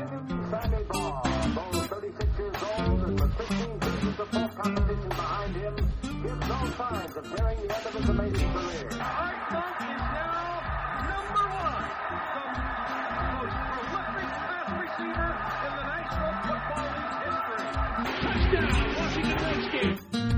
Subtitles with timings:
[0.00, 1.22] William Sammy Baugh,
[1.54, 5.76] though 36 years old and with 15 seasons of full competition behind him,
[6.22, 9.29] gives no signs of nearing the end of his amazing career.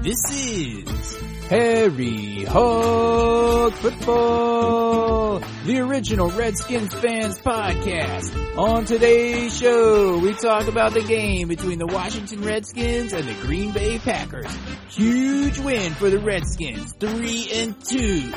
[0.03, 1.17] This is
[1.49, 8.59] Harry Hog Football, the original Redskins fans podcast.
[8.59, 13.71] On today's show, we talk about the game between the Washington Redskins and the Green
[13.71, 14.53] Bay Packers.
[14.89, 18.33] Huge win for the Redskins, 3 and 2.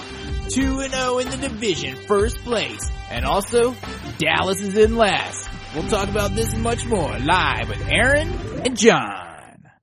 [0.49, 2.91] 2 and 0 in the division, first place.
[3.09, 3.75] And also,
[4.19, 5.49] Dallas is in last.
[5.73, 8.31] We'll talk about this and much more live with Aaron
[8.63, 9.23] and John.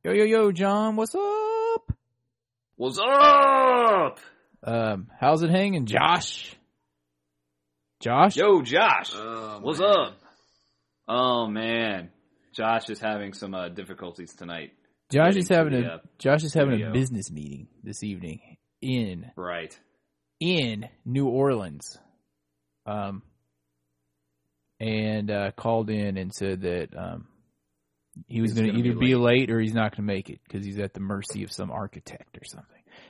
[0.05, 1.42] Yo, yo, yo, John, what's up?
[2.83, 4.19] What's up?
[4.65, 6.53] Um, how's it hanging, Josh?
[8.01, 8.35] Josh?
[8.35, 9.13] Yo, Josh.
[9.15, 9.89] Oh, What's man.
[9.89, 10.17] up?
[11.07, 12.11] Oh man,
[12.53, 14.73] Josh is having some uh, difficulties tonight.
[15.13, 18.41] Josh is having the, a uh, Josh is having a business meeting this evening
[18.81, 19.79] in Right.
[20.41, 22.01] in New Orleans.
[22.85, 23.23] Um,
[24.81, 27.29] and uh, called in and said that um,
[28.27, 30.41] he was going to either be be late or he's not going to make it
[30.47, 32.69] because he's at the mercy of some architect or something.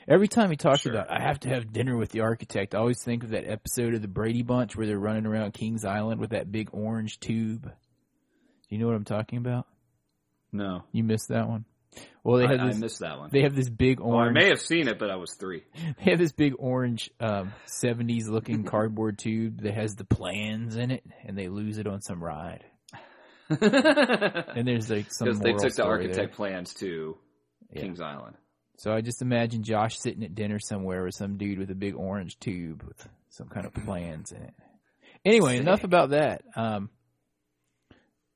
[0.09, 0.93] Every time he talks Sure.
[0.93, 2.75] about, I have to have dinner with the architect.
[2.75, 5.85] I always think of that episode of the Brady Bunch where they're running around Kings
[5.85, 7.63] Island with that big orange tube.
[7.65, 7.71] Do
[8.69, 9.67] you know what I'm talking about?
[10.53, 11.65] No, You missed that one.
[12.25, 12.79] Well, they I, have I this.
[12.79, 13.31] missed that one.
[13.33, 15.65] they have this big well, I may have seen it, but I was three.
[16.05, 20.91] They have this big orange um, 70s looking cardboard tube that has the plans in
[20.91, 22.65] it, and they lose it on some ride.
[24.57, 26.29] And there's like some Because they took the architect there.
[26.29, 27.17] plans to
[27.73, 27.83] Yeah.
[27.83, 28.37] Kings Island.
[28.79, 31.95] So I just imagine Josh sitting at dinner somewhere with some dude with a big
[31.95, 34.55] orange tube with some kind of plans in it.
[35.25, 36.43] Anyway, enough about that.
[36.57, 36.91] Um,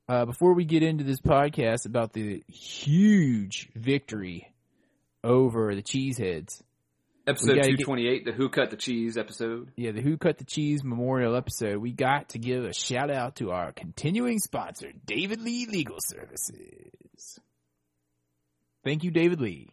[0.09, 4.53] uh, before we get into this podcast about the huge victory
[5.25, 6.63] over the Cheeseheads,
[7.29, 9.73] Episode two twenty eight, the Who Cut the Cheese episode.
[9.77, 13.37] yeah, the Who Cut the Cheese Memorial episode, we got to give a shout out
[13.37, 17.41] to our continuing sponsor, David Lee Legal Services.
[18.85, 19.71] Thank you, David Lee.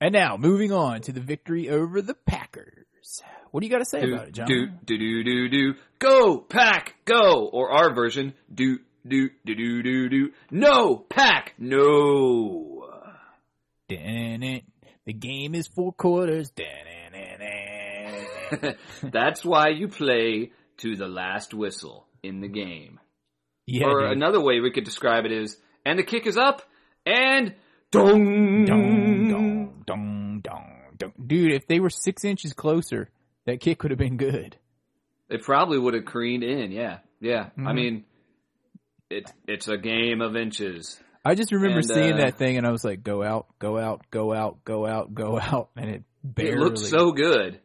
[0.00, 3.22] And now, moving on to the victory over the Packers.
[3.52, 4.46] What do you got to say Do about it, John?
[4.48, 5.74] do do do do do.
[6.00, 7.46] Go pack, go.
[7.52, 10.30] Or our version, do do do do do do.
[10.50, 12.88] No pack, no.
[13.88, 14.62] Dun-dun-dun.
[15.06, 16.52] The game is four quarters.
[19.02, 23.00] That's why you play to the last whistle in the game.
[23.66, 24.12] yeah, or dude.
[24.12, 26.62] another way we could describe it is, and the kick is up,
[27.06, 27.54] and
[27.90, 31.12] dong, Dong, dong, dong, dong, dong.
[31.26, 33.08] Dude, if they were six inches closer,
[33.46, 34.56] that kick would have been good.
[35.28, 36.70] It probably would have careened in.
[36.72, 37.50] Yeah, yeah.
[37.56, 37.74] I Mhm.
[37.74, 38.04] mean,
[39.10, 41.00] it it's a game of inches.
[41.24, 43.78] I just remember And, seeing uh, that thing and I was like, go out, go
[43.78, 46.52] out, go out, go out, go out, and it barely.
[46.52, 47.60] It looked so good.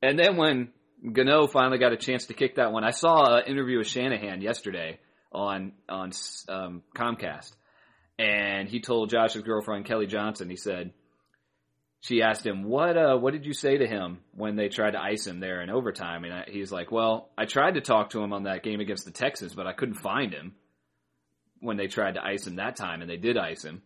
[0.00, 0.72] And then when
[1.12, 4.40] Gano finally got a chance to kick that one, I saw an interview with Shanahan
[4.40, 4.98] yesterday
[5.32, 6.12] on on
[6.48, 7.52] um, Comcast,
[8.18, 10.50] and he told Josh's girlfriend Kelly Johnson.
[10.50, 10.92] He said
[12.00, 15.00] she asked him what uh, what did you say to him when they tried to
[15.00, 18.20] ice him there in overtime, and I, he's like, well, I tried to talk to
[18.20, 20.54] him on that game against the Texans, but I couldn't find him
[21.62, 23.82] when they tried to ice him that time, and they did ice him.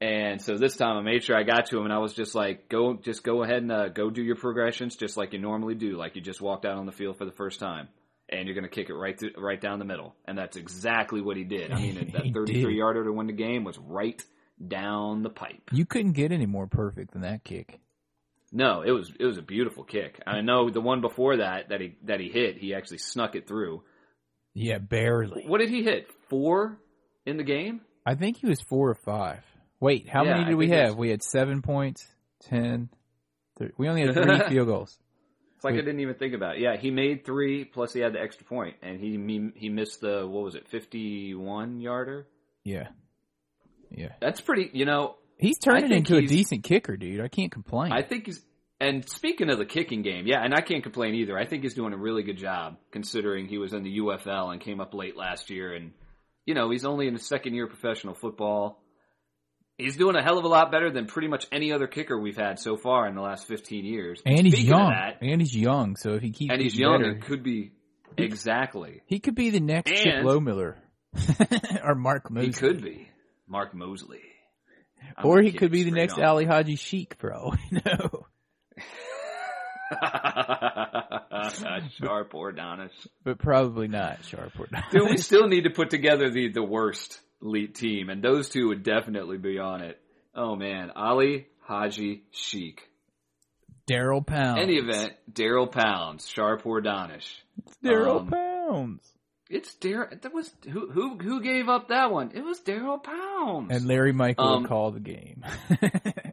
[0.00, 2.34] And so this time I made sure I got to him and I was just
[2.34, 5.74] like, go, just go ahead and uh, go do your progressions just like you normally
[5.74, 7.88] do, like you just walked out on the field for the first time.
[8.28, 10.14] And you're going to kick it right right down the middle.
[10.26, 11.70] And that's exactly what he did.
[11.70, 12.34] I mean, that did.
[12.34, 14.22] 33 yarder to win the game was right
[14.66, 15.70] down the pipe.
[15.72, 17.78] You couldn't get any more perfect than that kick.
[18.50, 20.20] No, it was, it was a beautiful kick.
[20.26, 23.46] I know the one before that, that he, that he hit, he actually snuck it
[23.48, 23.82] through.
[24.54, 25.44] Yeah, barely.
[25.46, 26.08] What did he hit?
[26.28, 26.78] Four
[27.26, 27.80] in the game?
[28.06, 29.40] I think he was four or five.
[29.80, 30.96] Wait, how Yeah, many I did we have?
[30.96, 32.06] We had seven points,
[32.40, 32.88] ten.
[33.76, 34.98] We only had three field goals.
[35.56, 36.62] It's like I didn't even think about it.
[36.62, 39.12] Yeah, he made three plus he had the extra point, and he
[39.56, 42.26] he, missed the what was it, fifty one yarder?
[42.64, 42.88] Yeah,
[43.90, 44.12] yeah.
[44.20, 44.70] That's pretty.
[44.72, 47.20] You know, He's turning into a decent kicker, dude.
[47.20, 47.92] I can't complain.
[47.92, 48.42] I think he's.
[48.80, 51.38] And speaking of the kicking game, yeah, and I can't complain either.
[51.38, 54.60] I think he's doing a really good job considering he was in the UFL and
[54.60, 55.92] came up late last year, and
[56.46, 58.80] you know he's only in his second year of professional football.
[59.78, 62.36] He's doing a hell of a lot better than pretty much any other kicker we've
[62.36, 64.22] had so far in the last fifteen years.
[64.24, 64.90] and he's Speaking young.
[64.90, 65.96] that, and he's young.
[65.96, 67.72] So if he keeps and he's young, better, it could be
[68.16, 69.02] exactly.
[69.06, 70.76] he could be the next Chip And- Lohmiller
[71.84, 72.46] or Mark Moseley.
[72.46, 73.08] He could be
[73.48, 74.20] Mark Moseley.
[75.16, 76.24] I'm or he could be the next on.
[76.24, 77.52] Ali Haji Sheikh, bro.
[77.70, 78.26] know.
[82.00, 82.90] Sharp or Donish.
[83.22, 84.90] but probably not Sharp or not.
[84.90, 88.68] Dude, we still need to put together the, the worst elite team, and those two
[88.68, 90.00] would definitely be on it.
[90.34, 92.82] Oh man, Ali, Haji, Sheikh.
[93.88, 94.58] Daryl Pounds.
[94.62, 97.28] Any event, Daryl Pounds, Sharp or Donish.
[97.84, 99.10] Daryl Um, Pounds.
[99.50, 100.20] It's Daryl.
[100.22, 102.30] That was who who who gave up that one?
[102.34, 103.68] It was Daryl Pounds.
[103.70, 105.44] And Larry Michael Um, would call the game.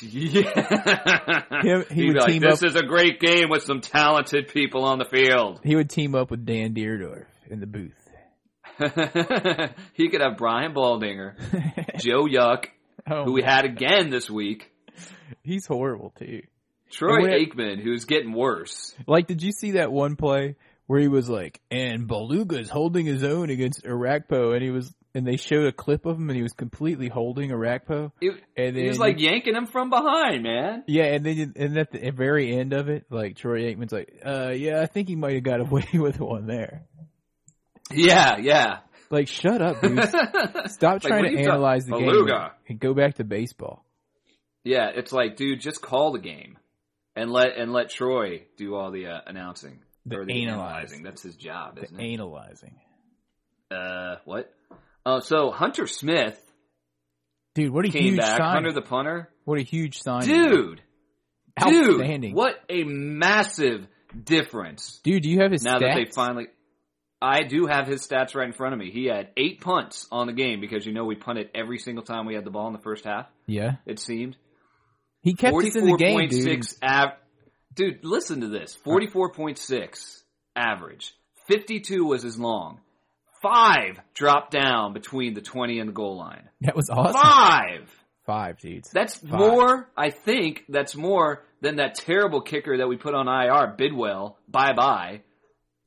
[0.00, 3.80] yeah, Him- he He'd would be like, team "This is a great game with some
[3.80, 7.92] talented people on the field." he would team up with Dan Dierdorf in the booth.
[9.94, 11.34] he could have Brian Baldinger,
[11.98, 12.66] Joe Yuck,
[13.10, 14.72] oh, who we had again this week,
[15.42, 16.42] he's horrible too.
[16.90, 18.94] Troy Aikman, who's getting worse.
[19.06, 20.56] Like, did you see that one play
[20.86, 25.26] where he was like, and Bulaga's holding his own against Orakpo, and he was, and
[25.26, 28.82] they showed a clip of him, and he was completely holding Orakpo, It, and then
[28.82, 30.84] he was like yanking him from behind, man.
[30.86, 34.50] yeah, and then and at the very end of it, like Troy Aikman's like, uh,
[34.50, 36.84] yeah, I think he might have got away with one there.
[37.90, 38.78] Yeah, yeah.
[39.10, 40.00] Like, shut up, dude.
[40.70, 43.84] Stop trying are to analyze the talking- game and go back to baseball.
[44.64, 46.58] Yeah, it's like, dude, just call the game
[47.14, 51.02] and let and let Troy do all the uh, announcing The or the analyzing.
[51.02, 52.12] That's his job, isn't it?
[52.14, 52.76] analyzing.
[53.70, 54.52] Uh, what?
[55.06, 56.40] Uh, so Hunter Smith
[57.54, 58.38] Dude, what a came huge back.
[58.38, 58.52] sign.
[58.54, 60.24] Hunter the punter, what a huge sign.
[60.24, 60.82] dude,
[61.60, 62.30] Outstanding.
[62.32, 63.86] dude, what a massive
[64.24, 65.00] difference.
[65.04, 65.80] Dude, do you have his now stats?
[65.80, 66.46] that they finally,
[67.22, 68.90] I do have his stats right in front of me.
[68.90, 72.26] He had eight punts on the game because you know we punted every single time
[72.26, 73.26] we had the ball in the first half.
[73.46, 73.76] yeah.
[73.86, 74.36] It seemed.
[75.22, 76.66] He kept us in the game, dude.
[76.82, 77.14] av-
[77.74, 78.76] Dude, listen to this.
[78.84, 80.22] 44.6
[80.56, 81.14] average.
[81.48, 82.80] 52 was his long.
[83.42, 86.48] Five dropped down between the 20 and the goal line.
[86.62, 87.20] That was awesome.
[87.20, 87.90] Five!
[88.24, 88.90] Five, dudes.
[88.90, 89.38] That's Five.
[89.38, 94.38] more, I think, that's more than that terrible kicker that we put on IR, Bidwell.
[94.48, 95.20] Bye bye.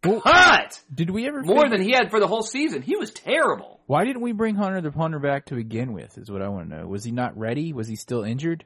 [0.04, 0.80] Well, Cut!
[0.94, 2.84] Did we ever More than he had for the whole season.
[2.84, 3.80] He was terrible.
[3.88, 6.18] Why didn't we bring Hunter the punter back to begin with?
[6.18, 6.88] Is what I want to know.
[6.88, 7.74] Was he not ready?
[7.74, 8.64] Was he still injured?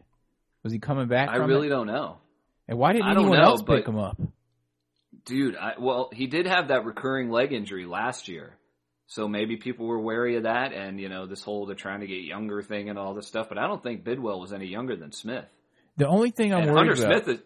[0.63, 1.29] Was he coming back?
[1.29, 1.71] I really it?
[1.71, 2.17] don't know.
[2.71, 4.17] And why didn't anyone know, else pick him up?
[5.25, 8.55] Dude, I, well, he did have that recurring leg injury last year.
[9.07, 12.07] So maybe people were wary of that and, you know, this whole they're trying to
[12.07, 14.95] get younger thing and all this stuff, but I don't think Bidwell was any younger
[14.95, 15.43] than Smith.
[15.97, 17.23] The only thing I'm and worried Hunter about.
[17.25, 17.43] Smith is,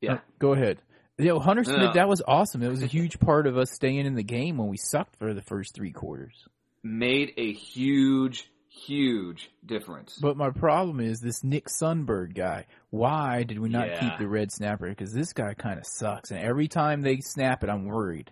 [0.00, 0.14] yeah.
[0.14, 0.82] Uh, Go ahead.
[1.16, 1.92] Yo, Hunter Smith, no.
[1.92, 2.60] that was awesome.
[2.64, 5.32] It was a huge part of us staying in the game when we sucked for
[5.32, 6.34] the first three quarters.
[6.82, 10.18] made a huge, huge difference.
[10.20, 12.66] But my problem is this Nick Sundberg guy.
[12.90, 14.00] Why did we not Yeah.
[14.00, 14.88] keep the red snapper?
[14.88, 18.30] Because this guy kind of sucks, and every time they snap it, I'm worried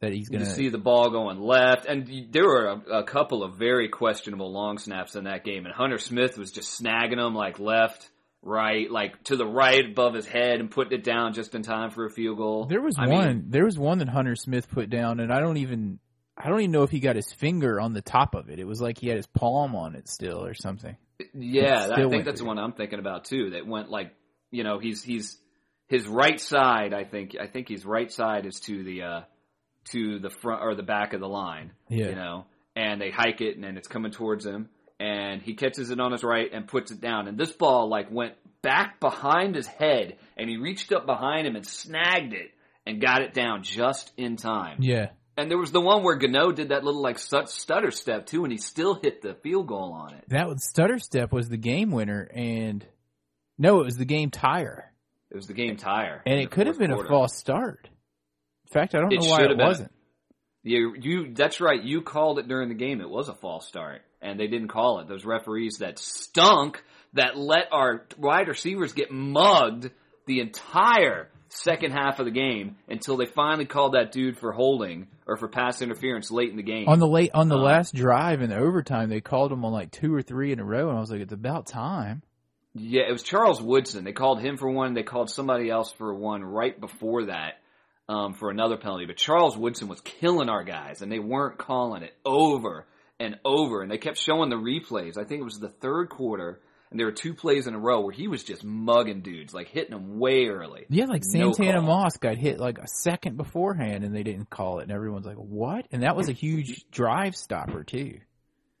[0.00, 0.44] that he's gonna.
[0.44, 4.78] see the ball going left, and there were a, a couple of very questionable long
[4.78, 8.10] snaps in that game, and Hunter Smith was just snagging them like left,
[8.42, 11.90] right, like to the right above his head and putting it down just in time
[11.90, 12.66] for a field goal.
[12.66, 13.26] There was I one.
[13.26, 15.98] mean, there was one that Hunter Smith put down, and I don't even.
[16.36, 18.58] I don't even know if he got his finger on the top of it.
[18.58, 20.96] It was like he had his palm on it still, or something.
[21.32, 23.50] Yeah, I think that's the one I'm thinking about too.
[23.50, 24.14] That went like,
[24.50, 25.38] you know, he's he's
[25.86, 26.92] his right side.
[26.92, 29.20] I think I think his right side is to the uh
[29.92, 31.72] to the front or the back of the line.
[31.88, 32.10] Yeah.
[32.10, 34.68] You know, and they hike it and then it's coming towards him,
[35.00, 37.28] and he catches it on his right and puts it down.
[37.28, 41.56] And this ball like went back behind his head, and he reached up behind him
[41.56, 42.50] and snagged it
[42.84, 44.78] and got it down just in time.
[44.80, 45.10] Yeah.
[45.36, 48.44] And there was the one where Gano did that little like stut- stutter step too,
[48.44, 50.24] and he still hit the field goal on it.
[50.28, 52.84] That was stutter step was the game winner, and
[53.58, 54.92] no, it was the game tire,
[55.30, 56.22] It was the game tire.
[56.24, 57.06] and it could have been quarter.
[57.06, 57.88] a false start.
[58.66, 59.58] In fact, I don't It know why it been.
[59.58, 59.92] wasn't.
[60.62, 61.80] You, you, that's right.
[61.80, 63.00] You called it during the game.
[63.00, 65.06] It was a false start, and they didn't call it.
[65.08, 69.90] Those referees that stunk, that let our wide receivers get mugged
[70.26, 75.06] the entire second half of the game until they finally called that dude for holding
[75.26, 76.88] or for pass interference late in the game.
[76.88, 79.90] On the late on the Uh, last drive in overtime, they called him on like
[79.90, 82.22] two or three in a row, and I was like, it's about time.
[82.74, 84.04] Yeah, it was Charles Woodson.
[84.04, 84.92] They called him for one.
[84.94, 87.54] They called somebody else for one right before that
[88.08, 89.06] um, for another penalty.
[89.06, 92.84] But Charles Woodson was killing our guys, and they weren't calling it over
[93.18, 93.80] and over.
[93.80, 95.16] And they kept showing the replays.
[95.16, 96.60] I think it was the third quarter,
[96.96, 99.68] and there were two plays in a row where he was just mugging dudes, like
[99.68, 100.86] hitting them way early.
[100.88, 101.88] Yeah, like No Santana call.
[101.88, 105.36] Moss got hit like a second beforehand, and they didn't call it, and everyone's like,
[105.36, 108.20] "What?" And that was a huge drive stopper too.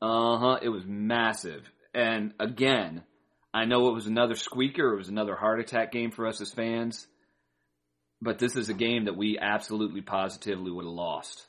[0.00, 0.58] Uh huh.
[0.62, 1.70] It was massive.
[1.92, 3.02] And again,
[3.52, 4.94] I know it was another squeaker.
[4.94, 7.06] It was another heart attack game for us as fans.
[8.22, 11.46] But this is a game that we absolutely positively would have lost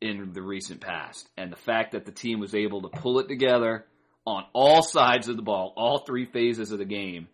[0.00, 1.28] in the recent past.
[1.36, 3.86] And the fact that the team was able to pull it together
[4.26, 7.28] on all sides of the ball, all three phases of the game,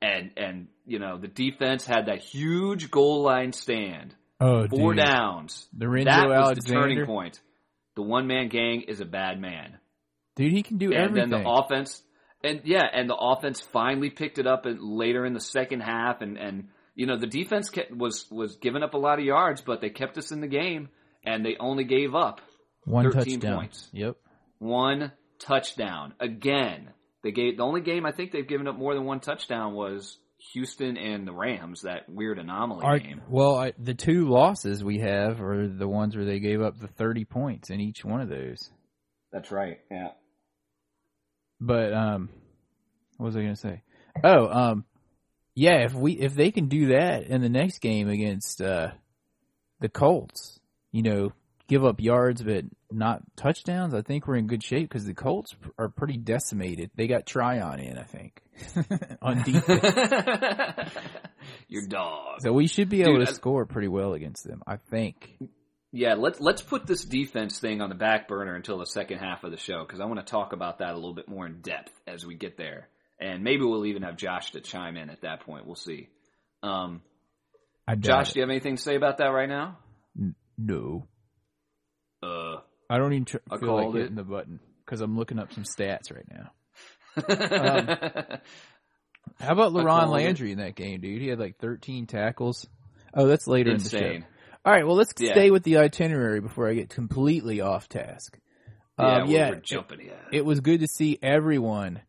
[0.00, 5.04] and and you know the defense had that huge goal line stand, Oh, four dude.
[5.04, 5.66] downs.
[5.76, 7.40] Lorenzo that was the turning point.
[7.96, 9.78] The one man gang is a bad man.
[10.36, 11.30] Dude, he can do and everything.
[11.30, 12.00] then the offense,
[12.44, 16.20] and yeah, and the offense finally picked it up in, later in the second half,
[16.20, 19.60] and and you know the defense kept, was was giving up a lot of yards,
[19.60, 20.88] but they kept us in the game,
[21.24, 22.40] and they only gave up
[22.84, 23.56] One 13 touchdown.
[23.58, 23.88] points.
[23.92, 24.16] Yep.
[24.60, 26.90] one touchdown again.
[27.22, 30.18] They gave the only game I think they've given up more than one touchdown was
[30.52, 33.22] Houston and the Rams, that weird anomaly Our, game.
[33.28, 36.86] well, I, the two losses we have are the ones where they gave up the
[36.86, 38.70] 30 points in each one of those.
[39.32, 39.78] That's right.
[39.90, 40.10] Yeah.
[41.60, 42.28] But um,
[43.16, 43.82] what was I going to say?
[44.22, 44.84] Oh, um,
[45.54, 45.84] yeah.
[45.84, 48.92] If we if they can do that in the next game against uh,
[49.80, 50.60] the Colts,
[50.92, 51.32] you know,
[51.68, 55.54] give up yards but not touchdowns, I think we're in good shape because the Colts
[55.78, 56.90] are pretty decimated.
[56.96, 58.42] They got Tryon in, I think,
[59.22, 59.84] on defense.
[61.68, 62.40] Your dog.
[62.40, 64.62] so we should be able to I- score pretty well against them.
[64.66, 65.38] I think.
[65.90, 69.42] Yeah, let's let's put this defense thing on the back burner until the second half
[69.44, 71.60] of the show because I want to talk about that a little bit more in
[71.62, 75.22] depth as we get there, and maybe we'll even have Josh to chime in at
[75.22, 75.64] that point.
[75.66, 76.08] We'll see.
[76.62, 77.00] Um,
[77.86, 78.34] I Josh, it.
[78.34, 79.78] do you have anything to say about that right now?
[80.58, 81.06] no.
[82.22, 82.56] Uh,
[82.90, 83.98] I don't even tr- I feel like it.
[83.98, 86.50] hitting the button because I'm looking up some stats right now.
[87.16, 88.38] Um,
[89.40, 90.24] How about LaRon called it.
[90.24, 91.20] Landry in that game, dude?
[91.20, 92.66] He had like 13 tackles.
[93.14, 94.20] Oh, that's later in the insane.
[94.22, 94.26] show.
[94.64, 95.32] All right, well, let's Yeah.
[95.32, 98.38] stay with the itinerary before I get completely off task.
[98.98, 100.18] Yeah, Um, yeah, we're jumping ahead.
[100.32, 102.00] it was good to see everyone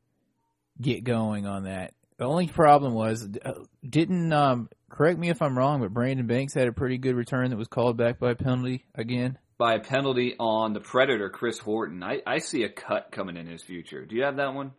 [0.82, 1.94] get going on that.
[2.18, 3.54] The only problem was, uh,
[3.88, 7.52] didn't um, correct me if I'm wrong, but Brandon Banks had a pretty good return
[7.52, 9.38] that was called back by a penalty again.
[9.60, 12.02] By a penalty on the Predator, Chris Horton.
[12.02, 14.06] I, I see a cut coming in his future.
[14.06, 14.72] Do you have that one?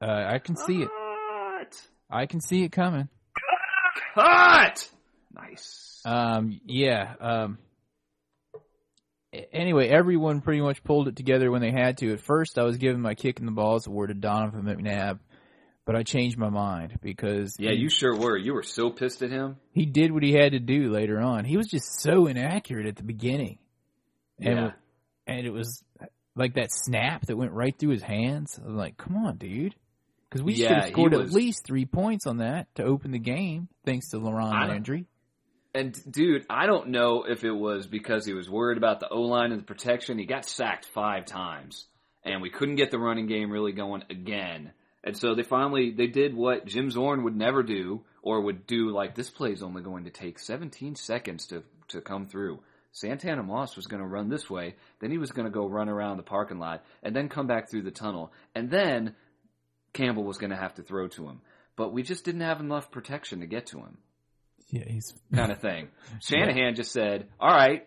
[0.00, 0.88] Uh, I can see it.
[0.88, 1.88] Cut!
[2.08, 3.08] I can see it coming.
[4.14, 4.88] Cut!
[5.34, 6.00] Nice.
[6.04, 7.14] Um, yeah.
[7.20, 7.58] Um,
[9.52, 12.12] anyway, everyone pretty much pulled it together when they had to.
[12.12, 15.18] At first, I was giving my kick in the balls award to Donovan McNabb,
[15.84, 18.36] but I changed my mind because yeah, he, you sure were.
[18.36, 19.56] You were so pissed at him.
[19.72, 21.44] he did what he had to do later on.
[21.44, 23.58] He was just so inaccurate at the beginning,
[24.44, 24.72] and Yeah.
[25.26, 25.82] and it was
[26.36, 28.58] like that snap that went right through his hands.
[28.62, 29.74] I was like, "Come on, dude."
[30.28, 33.12] Because we Yeah, should have scored was- at least three points on that to open
[33.12, 35.06] the game, thanks to LaRon Landry.
[35.74, 39.22] And dude, I don't know if it was because he was worried about the O
[39.22, 40.18] line and the protection.
[40.18, 41.86] He got sacked five times,
[42.24, 44.72] and we couldn't get the running game really going again.
[45.02, 48.90] And so they finally they did what Jim Zorn would never do, or would do
[48.90, 52.60] like this play is only going to take 17 seconds to to come through.
[52.94, 55.88] Santana Moss was going to run this way, then he was going to go run
[55.88, 59.16] around the parking lot, and then come back through the tunnel, and then
[59.92, 61.40] Campbell was going to have to throw to him.
[61.76, 63.98] But we just didn't have enough protection to get to him
[64.70, 65.88] Yeah, he's kind of thing.
[66.22, 67.84] Shanahan just said, "All right,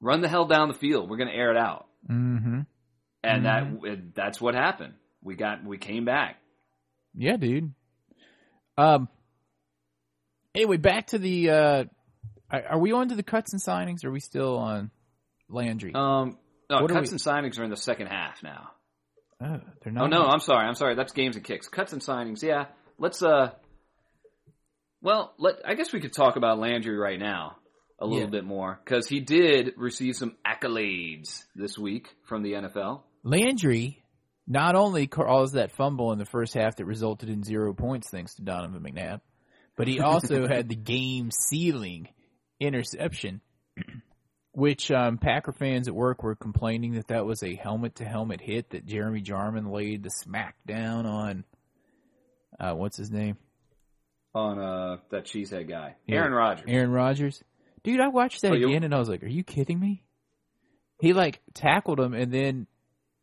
[0.00, 1.10] run the hell down the field.
[1.10, 2.60] We're going to air it out," mm-hmm.
[3.24, 4.94] and that that's what happened.
[5.20, 6.36] We got we came back.
[7.12, 7.74] Yeah, dude.
[8.78, 9.08] Um.
[10.54, 11.50] Anyway, back to the.
[11.50, 11.84] uh
[12.62, 14.04] Are, we on to the cuts and signings?
[14.04, 14.90] Or are we still on
[15.48, 15.92] Landry?
[15.94, 16.38] Um,
[16.70, 18.70] no, cuts we- and signings are in the second half now.
[19.42, 20.04] oh, they're not.
[20.04, 20.66] Oh no, I'm sorry.
[20.66, 20.94] I'm sorry.
[20.94, 21.68] That's games and kicks.
[21.68, 22.42] Cuts and signings.
[22.42, 22.66] Yeah,
[22.98, 23.50] let's uh.
[25.02, 27.56] Well, let I guess we could talk about Landry right now
[27.98, 28.30] a little Yeah.
[28.30, 33.02] bit more because he did receive some accolades this week from the NFL.
[33.22, 34.02] Landry
[34.46, 38.34] not only caused that fumble in the first half that resulted in zero points thanks
[38.36, 39.20] to Donovan McNabb,
[39.76, 42.08] but he also had the game sealing
[42.60, 43.40] interception,
[44.52, 48.40] which um, Packer fans at work were complaining that that was a helmet to helmet
[48.40, 51.44] hit that Jeremy Jarmon laid the smack down on.
[52.58, 53.36] Uh, what's his name?
[54.34, 56.16] On uh that cheesehead guy, Yeah.
[56.16, 56.64] Aaron Rodgers.
[56.66, 57.42] Aaron Rodgers.
[57.84, 60.02] Dude, I watched that Oh, you- again and I was like, "Are you kidding me?"
[61.00, 62.66] He like tackled him, and then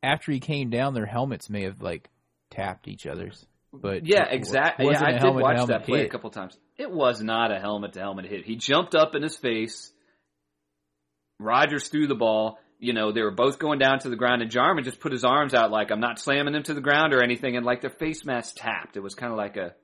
[0.02, 2.10] after he came down, their helmets may have like
[2.50, 3.46] tapped each other's.
[3.74, 4.86] But Yeah, exactly.
[4.86, 6.06] Yeah, I did watch that play hit.
[6.08, 6.58] a couple times.
[6.82, 8.44] It was not a helmet to helmet hit.
[8.44, 9.92] He jumped up in his face.
[11.40, 12.58] Rodgers threw the ball.
[12.80, 15.24] You know, they were both going down to the ground, and Jarmon just put his
[15.24, 17.92] arms out like I'm not slamming him to the ground or anything, and like their
[17.92, 18.98] face masks tapped.
[18.98, 19.76] It was kind of like a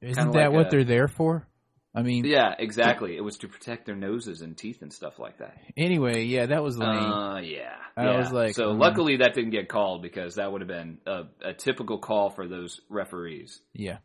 [0.00, 1.46] Isn't that like what a- they're there for?
[1.94, 3.16] I mean, yeah, exactly.
[3.16, 5.58] It was to protect their noses and teeth and stuff like that.
[5.76, 6.88] anyway, yeah, that was lame.
[6.88, 7.74] Uh, yeah.
[7.96, 8.18] I yeah.
[8.18, 11.24] was like, so um, luckily that didn't get called because that would have been a,
[11.42, 13.60] a typical call for those referees.
[13.74, 13.98] yeah.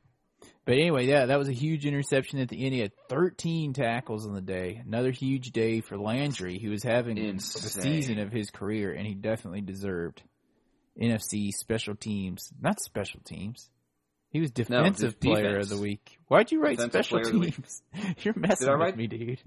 [0.65, 2.73] But anyway, yeah, that was a huge interception at the end.
[2.73, 4.81] He had 13 tackles on the day.
[4.85, 9.13] Another huge day for Landry, who was having the season of his career, and he
[9.13, 10.23] definitely deserved
[10.99, 13.69] NFC special teams, not special teams.
[14.29, 15.71] He was defensive just player defense.
[15.71, 16.17] of the week.
[16.27, 17.55] Why'd you write Defensive special player of the week.
[17.55, 17.83] teams?
[18.23, 19.39] You're messing with me, dude.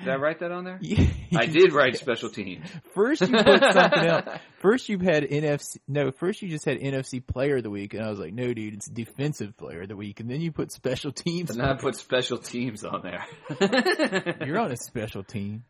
[0.00, 0.80] Did I write that on there?
[1.36, 2.66] I did write special teams.
[2.94, 4.24] First you put something else.
[4.60, 5.76] First you had NFC.
[5.86, 8.52] No, first you just had NFC Player of the Week, and I was like, no,
[8.54, 11.50] dude, it's Defensive Player of the Week, and then you put Special Teams.
[11.50, 14.36] And then I put special teams on there.
[14.46, 15.64] You're on a special team.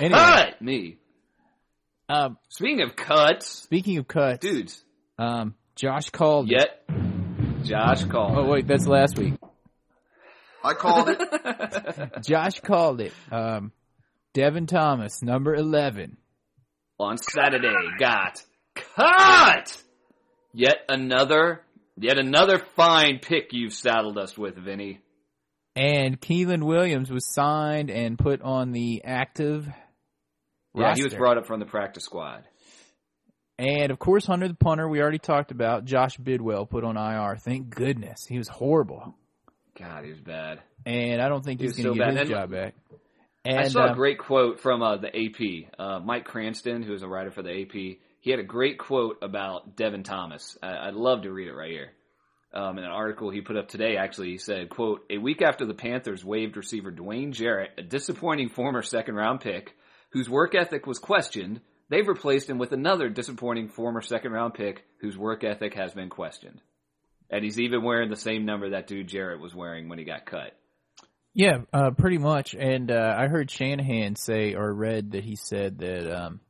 [0.00, 0.96] Anyway, Cut me.
[2.08, 4.84] um, Speaking of cuts, speaking of cuts, dudes.
[5.18, 6.50] um, Josh called.
[6.50, 6.82] Yet,
[7.62, 8.36] Josh called.
[8.36, 9.34] Oh wait, that's last week.
[10.64, 12.12] I called it.
[12.26, 13.12] Josh called it.
[13.30, 13.72] Um,
[14.32, 16.16] Devin Thomas, number eleven.
[16.98, 18.42] on Saturday got
[18.74, 19.82] cut.
[20.52, 21.62] Yet another,
[21.96, 25.00] yet another fine pick you've saddled us with, Vinny.
[25.76, 29.68] And Keelan Williams was signed and put on the active.
[30.74, 32.44] Yeah, he was brought up from the practice squad.
[33.58, 35.84] And of course, Hunter the punter, we already talked about.
[35.84, 37.36] Josh Bidwell put on IR.
[37.36, 38.24] Thank goodness.
[38.28, 39.14] He was horrible.
[39.78, 40.60] God, he was bad.
[40.86, 42.12] And I don't think He he's going to so get bad.
[42.12, 42.74] his And- job back.
[43.46, 45.68] And, I saw uh, a great quote from uh, the AP.
[45.78, 49.76] Uh, Mike Cranston, who's a writer for the AP, he had a great quote about
[49.76, 50.56] Devin Thomas.
[50.62, 51.90] I- I'd love to read it right here.
[52.54, 55.66] Um, in an article he put up today, actually, he said, quote, a week after
[55.66, 59.76] the Panthers waived receiver Dwayne Jarrett, a disappointing former second round pick,
[60.12, 64.84] whose work ethic was questioned, they've replaced him with another disappointing former second round pick
[65.00, 66.60] whose work ethic has been questioned.
[67.30, 70.26] And he's even wearing the same number that dude Jarrett was wearing when he got
[70.26, 70.52] cut.
[71.32, 72.54] Yeah, uh, pretty much.
[72.54, 76.40] And uh, I heard Shanahan say or read that he said that um,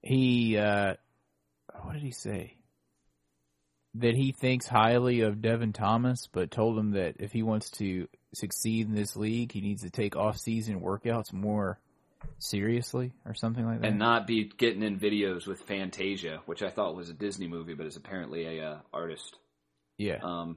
[0.00, 0.94] he uh,
[1.82, 2.56] what did he say?
[3.96, 8.08] That he thinks highly of Devin Thomas, but told him that if he wants to
[8.32, 11.78] succeed in this league, he needs to take off-season workouts more
[12.38, 13.86] seriously, or something like that.
[13.88, 17.74] and not be getting in videos with Fantasia, which I thought was a Disney movie,
[17.74, 19.36] but is apparently a uh, artist.
[19.98, 20.18] yeah.
[20.22, 20.56] Um,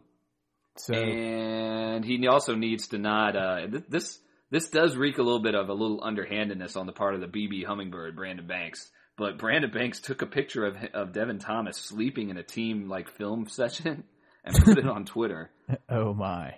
[0.78, 3.36] So and he also needs to not.
[3.36, 4.20] Uh, th- this
[4.52, 7.28] this does reek a little bit of a little underhandedness on the part of the
[7.28, 8.90] BB Hummingbird, Brandon Banks.
[9.18, 13.10] But Brandon Banks took a picture of of Devin Thomas sleeping in a team like
[13.10, 14.04] film session
[14.44, 15.50] and put it on Twitter.
[15.90, 16.56] oh my.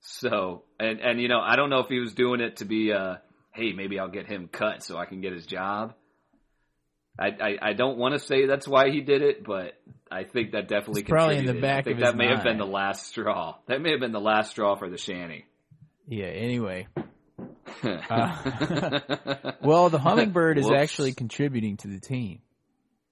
[0.00, 2.92] So and and you know I don't know if he was doing it to be
[2.92, 3.16] uh
[3.52, 5.94] hey maybe I'll get him cut so I can get his job.
[7.18, 9.74] I I, I don't want to say that's why he did it, but
[10.10, 11.64] I think that definitely probably in the contributed.
[11.70, 13.56] I back think that may have been the last straw.
[13.68, 15.44] That may have been the last straw for the shanty.
[16.06, 16.26] Yeah.
[16.26, 16.88] Anyway,
[17.82, 19.00] Uh,
[19.62, 20.80] well, the hummingbird is Whoops.
[20.80, 22.40] actually contributing to the team.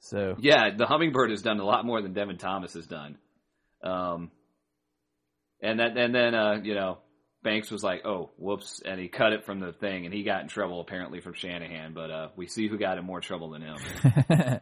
[0.00, 3.18] So yeah, the hummingbird has done a lot more than Devin Thomas has done.
[3.82, 4.30] Um,
[5.60, 6.98] and that and then uh, you know
[7.42, 10.42] Banks was like, "Oh, whoops," and he cut it from the thing, and he got
[10.42, 11.94] in trouble apparently from Shanahan.
[11.94, 13.76] But uh, we see who got in more trouble than him.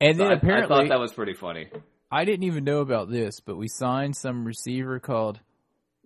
[0.00, 1.68] and then I- I, thought that was pretty funny.
[2.10, 5.40] I didn't even know about this, but we signed some receiver called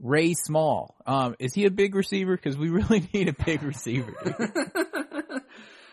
[0.03, 0.97] Ray Small.
[1.07, 2.35] Um, is he a big receiver?
[2.37, 4.15] Because we really need a big receiver.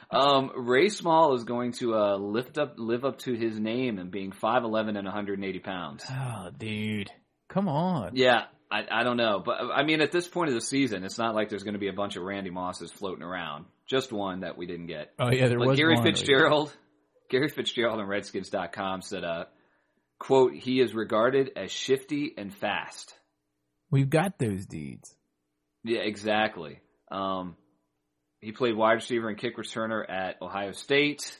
[0.10, 4.10] Um, Ray Small is going to uh, lift up, live up to his name and
[4.10, 6.06] being five eleven and 180 pounds.
[6.10, 7.12] oh, dude,
[7.50, 8.12] come on.
[8.16, 11.18] Yeah, I, I don't know, but I mean, at this point of the season, it's
[11.18, 13.66] not like there's going to be a bunch of Randy Mosses floating around.
[13.86, 15.14] Just one that we didn't get.
[15.20, 16.04] Oh yeah, there But was Gary one.
[16.04, 16.76] Fitzgerald,
[17.30, 19.46] Gary Fitzgerald on Redskins.com said, uh,
[20.20, 23.14] "quote He is regarded as shifty and fast."
[23.90, 25.16] We've got those deeds.
[25.86, 26.82] Yeah, exactly.
[27.10, 27.56] Um,
[28.42, 31.40] he played wide receiver and kick returner at Ohio State,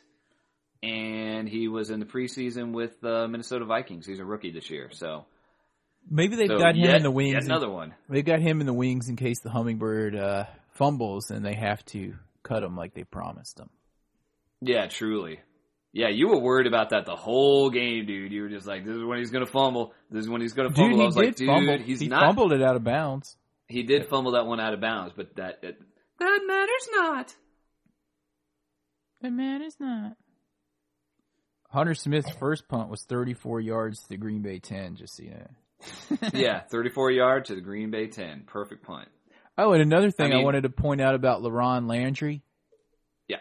[0.82, 4.08] and he was in the preseason with the Minnesota Vikings.
[4.08, 5.26] He's a rookie this year, so
[6.10, 7.34] Maybe they've so got him yet- in the wings.
[7.34, 7.94] Yet in- another one.
[8.10, 11.84] They've got him in the wings in case the hummingbird uh, fumbles, and they have
[11.88, 13.70] to cut him like they promised him.
[14.62, 15.40] Yeah, truly.
[15.94, 18.32] Yeah, you were worried about that the whole game, dude.
[18.32, 19.94] You were just like, "This is when he's gonna fumble.
[20.12, 21.78] This is when he's gonna Dude, fumble." he I was did like, "Dude, fumble.
[21.80, 23.36] he's he not." fumbled it out of bounds.
[23.68, 25.78] He did fumble that one out of bounds, but that that,
[26.20, 27.36] that matters not.
[29.22, 30.16] That matters not.
[31.70, 35.32] Hunter Smith's first punt was 34 yards to the Green Bay 10, just so you
[35.32, 35.48] know.
[36.34, 38.44] yeah, 34 yard to the Green Bay 10.
[38.48, 39.08] Perfect punt.
[39.58, 42.42] Oh, and another thing I, I wanted to point out about LaRon Landry.
[43.28, 43.38] Yeah.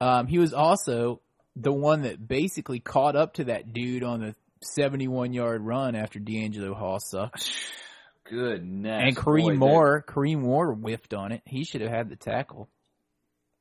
[0.00, 1.20] Um, he was also
[1.56, 6.18] the one that basically caught up to that dude on the 71 yard run after
[6.18, 7.50] DeAngelo Hall sucked.
[8.28, 9.02] Goodness.
[9.04, 11.42] and Kareem they're- Moore, Kareem Moore whiffed on it.
[11.46, 12.68] He should have had the tackle.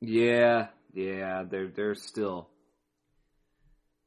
[0.02, 2.48] Yeah, yeah, they're they're still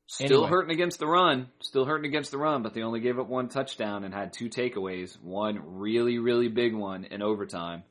[0.06, 0.48] still Anyway.
[0.50, 1.48] hurting against the run.
[1.60, 4.48] Still hurting against the run, but they only gave up one touchdown and had two
[4.50, 5.20] takeaways.
[5.22, 7.84] One really really big one in overtime.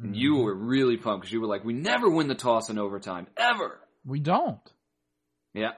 [0.00, 0.44] You Mm-hmm.
[0.44, 3.80] were really pumped because you were like, "We never win the toss in overtime ever."
[4.04, 4.60] We don't.
[5.54, 5.72] Yeah.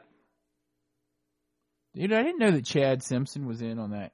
[1.95, 4.13] Dude, I didn't know that Chad Simpson was in on that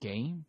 [0.00, 0.44] game.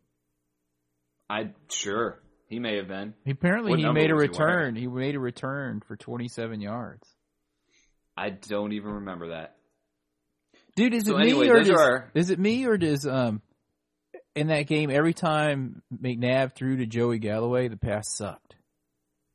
[1.28, 3.14] I sure he may have been.
[3.24, 4.76] He apparently What he made a was he return.
[4.76, 7.08] He made a return for 27 yards.
[8.20, 9.56] I don't even remember that.
[10.76, 13.40] Dude, is So it anyway, me or does, are- is it me or does um
[14.34, 18.54] in that game every time McNabb threw to Joey Galloway the pass sucked,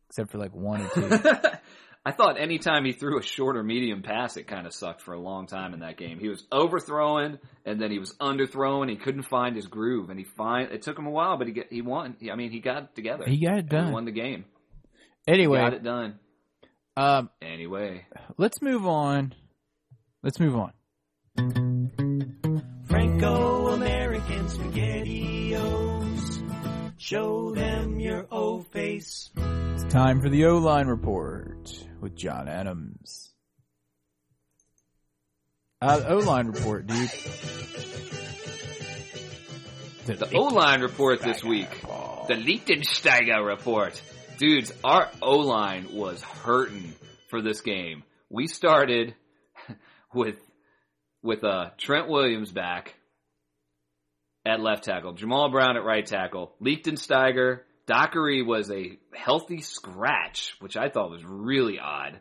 [0.09, 1.09] except for like one or two.
[2.07, 5.15] I thought anytime he threw a short or medium pass, it kind of sucked for
[5.15, 6.19] a long time in that game.
[6.19, 8.91] He was overthrowing, and then he was underthrowing.
[8.91, 11.53] He couldn't find his groove, and he find it took him a while, but he
[11.53, 12.15] get, he won.
[12.19, 13.25] He, I mean, he got it together.
[13.25, 13.87] He got it done.
[13.87, 14.45] He won the game.
[15.27, 16.19] anyway, Got it done.
[16.97, 18.05] Um, Anyway,
[18.37, 19.33] let's move on.
[20.23, 20.71] Let's move on.
[22.87, 26.43] Franco-American SpaghettiOs.
[26.97, 29.29] Show them your O face.
[29.35, 33.33] It's time for the O line report with John Adams.
[35.81, 37.09] Uh, O line report, dude.
[40.05, 41.69] the O line report this week.
[42.27, 44.01] The Lichtensteiger report.
[44.37, 46.93] Dudes, our O line was hurting
[47.29, 48.03] for this game.
[48.29, 49.15] We started
[50.13, 50.37] with
[51.23, 52.93] with uh, Trent Williams back
[54.45, 57.61] at left tackle, Jammal Brown at right tackle, Lichtensteiger.
[57.87, 62.19] Dockery was a healthy scratch, which I thought was really odd.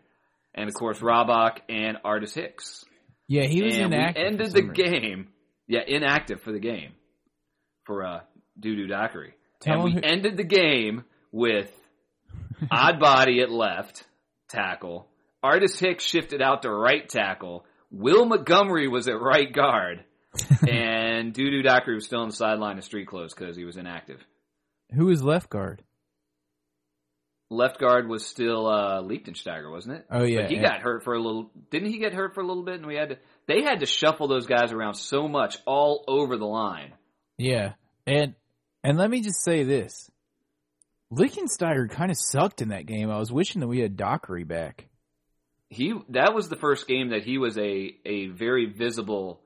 [0.54, 2.84] And of course, Rabach and Artis Hicks.
[3.28, 4.22] Yeah, he was and inactive.
[4.24, 4.74] ended the reason.
[5.02, 5.28] game.
[5.66, 6.92] Yeah, inactive for the game
[7.84, 8.20] for uh,
[8.60, 9.32] Dudu Dockery.
[9.60, 11.70] Tell and we who- ended the game with
[12.70, 14.04] odd body at left
[14.48, 15.08] tackle.
[15.42, 17.64] Artis Hicks shifted out to right tackle.
[17.90, 20.04] Will Montgomery was at right guard.
[20.68, 24.20] and Dudu Dockery was still on the sideline of street clothes because he was inactive.
[24.92, 25.82] Who was left guard?
[27.50, 30.06] Left guard was still uh, Lichtensteiger, wasn't it?
[30.10, 31.50] Oh, yeah, but he and- got hurt for a little.
[31.70, 32.76] Didn't he get hurt for a little bit?
[32.76, 33.18] And we had to.
[33.46, 36.94] They had to shuffle those guys around so much all over the line.
[37.38, 37.74] Yeah,
[38.06, 38.34] and
[38.82, 40.10] and let me just say this:
[41.12, 43.10] Lichtensteiger kind of sucked in that game.
[43.10, 44.86] I was wishing that we had Dockery back.
[45.68, 49.40] He that was the first game that he was a a very visible.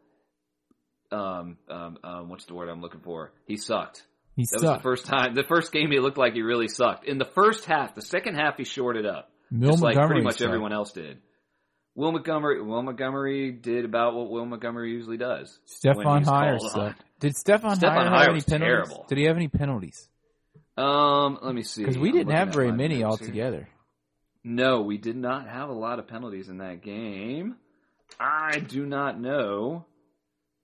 [1.11, 3.33] Um, um, um, what's the word I'm looking for?
[3.47, 4.03] He sucked.
[4.37, 5.35] He That was the first time.
[5.35, 7.07] The first game he looked like he really sucked.
[7.07, 10.25] In the first half, the second half he shorted up, Will just like Montgomery pretty
[10.25, 10.43] much sucked.
[10.47, 11.19] everyone else did.
[11.95, 15.59] Will Montgomery, Will Montgomery did about what Will Montgomery usually does.
[15.65, 17.03] Stefan Heyer sucked.
[17.21, 18.59] Did Stefan Stefan Heyer have Heyer any penalties?
[18.61, 19.07] terrible.
[19.09, 20.09] Did he have any penalties?
[20.79, 21.83] Um, let me see.
[21.83, 23.29] Because we didn't have very many notes here.
[23.29, 23.69] altogether.
[24.45, 27.57] No, we did not have a lot of penalties in that game.
[28.19, 29.85] I do not know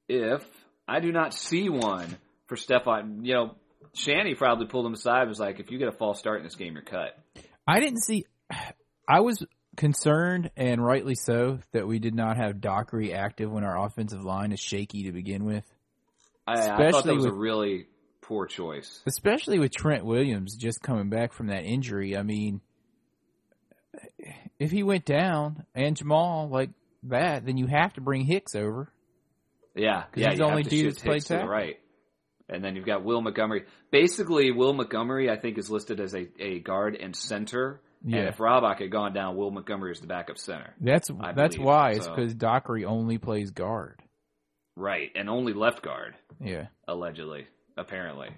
[0.09, 0.45] if
[0.87, 3.25] I do not see one for Stefan.
[3.25, 3.55] You know,
[3.95, 6.45] Shanny probably pulled him aside and was like, if you get a false start in
[6.45, 7.19] this game, you're cut.
[7.67, 8.25] I didn't see.
[9.09, 9.45] I was
[9.77, 14.53] concerned, and rightly so, that we did not have Dockery active when our offensive line
[14.53, 15.65] is shaky to begin with.
[16.47, 17.87] I, I thought that was a really
[18.25, 19.03] poor choice.
[19.07, 22.17] especially with Trent Williams just coming back from that injury.
[22.17, 22.61] I mean,
[24.59, 26.71] if he went down and Jammal like
[27.05, 28.91] that, then you have to bring Hicks over.
[29.75, 30.31] Yeah, yeah.
[30.31, 31.51] he's only have to dude shift that's Hicks to the tackle.
[31.51, 31.77] right,
[32.49, 33.65] and then you've got Will Montgomery.
[33.91, 37.81] Basically, Will Montgomery, I think, is listed as a, a guard and center.
[38.07, 38.19] Yeah.
[38.19, 40.75] And if Rabach had gone down, Will Montgomery is the backup center.
[40.81, 44.01] That's I that's believe, why it's because Dockery only plays guard.
[44.77, 46.15] Right, and only left guard.
[46.41, 48.31] Yeah, allegedly, apparently.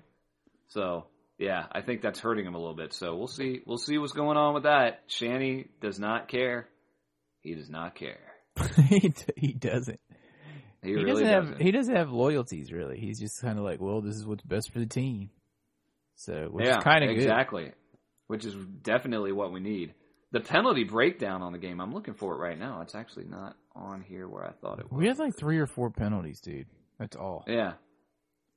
[0.69, 1.07] So
[1.39, 2.93] yeah, I think that's hurting him a little bit.
[2.93, 3.61] So we'll see.
[3.67, 5.03] We'll see what's going on with that.
[5.07, 6.69] Shanny does not care.
[7.41, 8.19] He does not care.
[8.89, 10.01] he he doesn't.
[10.83, 11.63] He, He, really doesn't have doesn't.
[11.63, 12.99] he doesn't have loyalties really.
[12.99, 15.31] He's just kind of like, well, this is what's best for the team.
[16.17, 17.23] So which yeah, kind of good.
[17.23, 17.73] exactly.
[18.29, 19.95] Which is definitely what we need.
[20.33, 21.81] The penalty breakdown on the game.
[21.81, 22.81] I'm looking for it right now.
[22.81, 24.99] It's actually not on here where I thought it was.
[24.99, 26.67] We had like three or four penalties, dude.
[26.99, 27.45] That's all.
[27.47, 27.75] Yeah,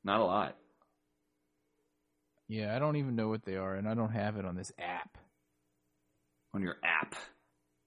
[0.04, 0.56] not a lot.
[2.50, 4.72] Yeah, I don't even know what they are, and I don't have it on this
[4.78, 5.18] app.
[6.54, 7.14] on your app.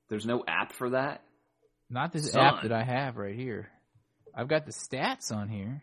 [0.09, 1.22] There's no app for that.
[1.90, 2.40] Not this Son.
[2.40, 3.68] app that I have right here.
[4.35, 5.83] I've got the stats on here.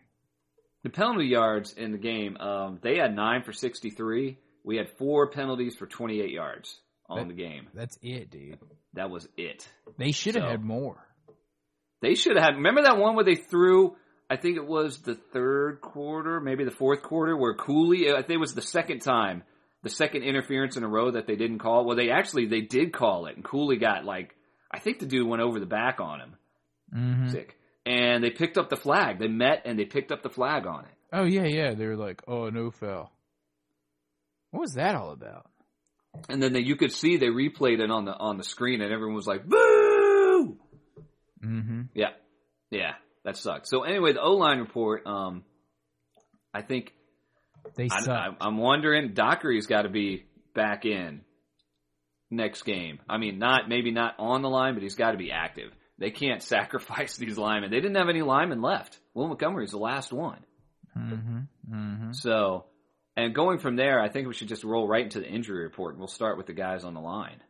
[0.82, 4.38] The penalty yards in the game, um, they had nine for 63.
[4.64, 7.68] We had four penalties for 28 yards on That- the game.
[7.74, 8.58] That's it, dude.
[8.94, 9.68] That was it.
[9.98, 11.06] They should have So- had more.
[12.00, 12.54] They should have had.
[12.56, 13.94] Remember that one where they threw?
[14.30, 18.12] I think it was the third quarter, maybe the fourth quarter, where Cooley.
[18.12, 19.42] I think it was the second time,
[19.82, 21.84] the second interference in a row that they didn't call.
[21.84, 24.36] Well, they actually they did call it, and Cooley got like
[24.70, 26.36] I think the dude went over the back on him.
[26.94, 27.28] Mm-hmm.
[27.30, 27.56] Sick.
[27.84, 29.18] And they picked up the flag.
[29.18, 30.94] They met and they picked up the flag on it.
[31.12, 31.74] Oh yeah, yeah.
[31.74, 33.10] They were like, "Oh, no foul."
[34.52, 35.46] What was that all about?
[36.28, 38.92] And then they, you could see they replayed it on the on the screen, and
[38.92, 40.56] everyone was like, "Boo!"
[41.44, 41.82] Mm-hmm.
[41.94, 42.10] Yeah,
[42.70, 42.92] Yeah,
[43.24, 43.68] that sucked.
[43.68, 45.06] So anyway, the O line report.
[45.06, 45.44] Um,
[46.52, 46.92] I think
[47.76, 48.08] They suck.
[48.08, 51.22] I, I'm wondering Dockery's got to be back in
[52.30, 53.00] next game.
[53.08, 55.72] I mean, not maybe not on the line, but he's got to be active.
[55.98, 57.70] They can't sacrifice these linemen.
[57.70, 58.98] They didn't have any linemen left.
[59.14, 60.40] Will Montgomery's the last one.
[60.96, 61.38] mm-hmm.
[61.72, 62.12] Mm-hmm.
[62.12, 62.64] So,
[63.16, 65.98] and going from there, I think we should just roll right into the injury report,
[65.98, 67.42] we'll start with the guys on the line.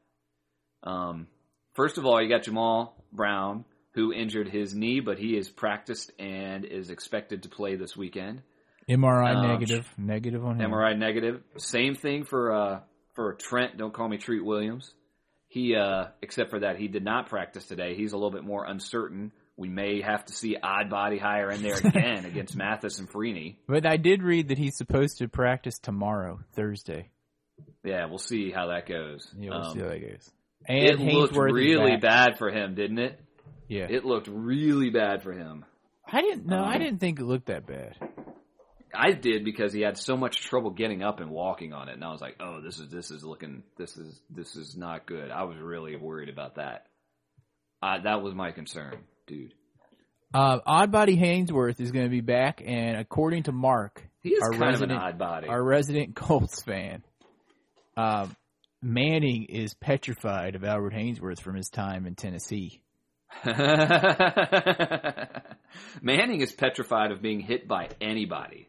[0.83, 1.27] Um,
[1.75, 6.13] first of all, you got Jammal Brown, who injured his knee, but he is practiced
[6.19, 8.43] and is expected to play this weekend.
[8.89, 9.89] MRI Um, negative.
[9.99, 10.71] Negative on him.
[10.71, 11.43] MRI negative.
[11.59, 12.81] Same thing for uh,
[13.15, 13.77] for Trent.
[13.77, 14.93] Don't call me Treat Williams.
[15.49, 17.95] He, uh, except for that, he did not practice today.
[17.97, 19.33] He's a little bit more uncertain.
[19.57, 23.57] We may have to see odd body hire in there again against Mathis and Freeney.
[23.67, 27.11] But I did read that he's supposed to practice tomorrow, Thursday.
[27.85, 29.29] Yeah, we'll see how that goes.
[29.37, 30.31] Yeah, we'll Um, see how that goes.
[30.67, 33.21] And it looked Haynesworth is really bad for him, didn't it?
[33.71, 35.65] Yeah, It looked really bad for him.
[36.13, 36.45] I didn't.
[36.47, 37.97] No, I um, didn't think it looked that bad.
[38.93, 42.05] I did because he had so much trouble getting up and walking on it, and
[42.05, 45.31] I was like, "Oh, this is this is looking this is this is not good."
[45.31, 46.87] I was really worried about that.
[47.81, 48.97] Uh, that was my concern,
[49.29, 49.55] dude.
[50.35, 54.51] Uh, Oddbody Haynesworth is going to be back, and according to Mark, He is our
[54.51, 55.47] kind resident, of an odd body.
[55.47, 57.05] our resident Colts fan,
[57.97, 58.35] um,
[58.83, 62.83] Manning is petrified of Albert Haynesworth from his time in Tennessee.
[66.03, 68.69] Manning is petrified of being hit by anybody,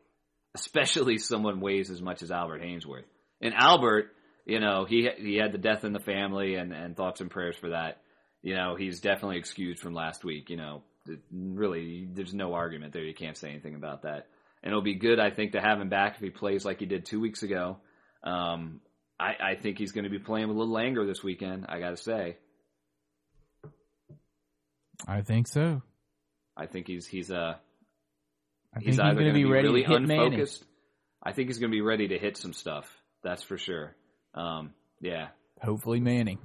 [0.56, 3.06] especially someone weighs as much as Albert Haynesworth.
[3.42, 4.12] And Albert,
[4.46, 7.56] you know, he he had the death in the family, and and thoughts and prayers
[7.56, 8.02] for that.
[8.42, 10.50] You know, he's definitely excused from last week.
[10.50, 10.84] You know,
[11.32, 13.04] really, there's no argument there.
[13.04, 14.28] You can't say anything about that.
[14.64, 16.86] And it'll be good, I think, to have him back if he plays like he
[16.86, 17.78] did two weeks ago.
[18.24, 18.80] Um,
[19.20, 21.66] I, I think he's going to be playing with a little anger this weekend.
[21.68, 22.38] I got to say.
[25.08, 25.82] I think so.
[26.58, 27.56] I think he's he's uh
[28.74, 30.26] I think he's either going to be ready really to hit Manning.
[30.34, 30.64] unfocused.
[31.24, 32.90] I think he's going to be ready to hit some stuff.
[33.24, 33.96] That's for sure.
[34.34, 35.28] Um, yeah,
[35.62, 36.40] Hopefully Manning,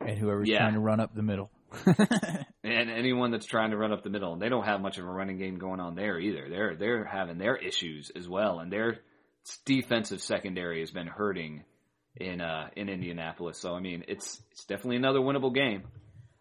[0.00, 0.58] and whoever's Yeah.
[0.60, 1.50] trying to run up the middle.
[2.64, 5.04] and anyone that's trying to run up the middle, and they don't have much of
[5.04, 6.48] a running game going on there either.
[6.48, 8.98] They're they're having their issues as well, and their
[9.64, 11.64] defensive secondary has been hurting
[12.16, 13.58] in uh in Indianapolis.
[13.58, 15.82] So I mean, it's it's definitely another winnable game.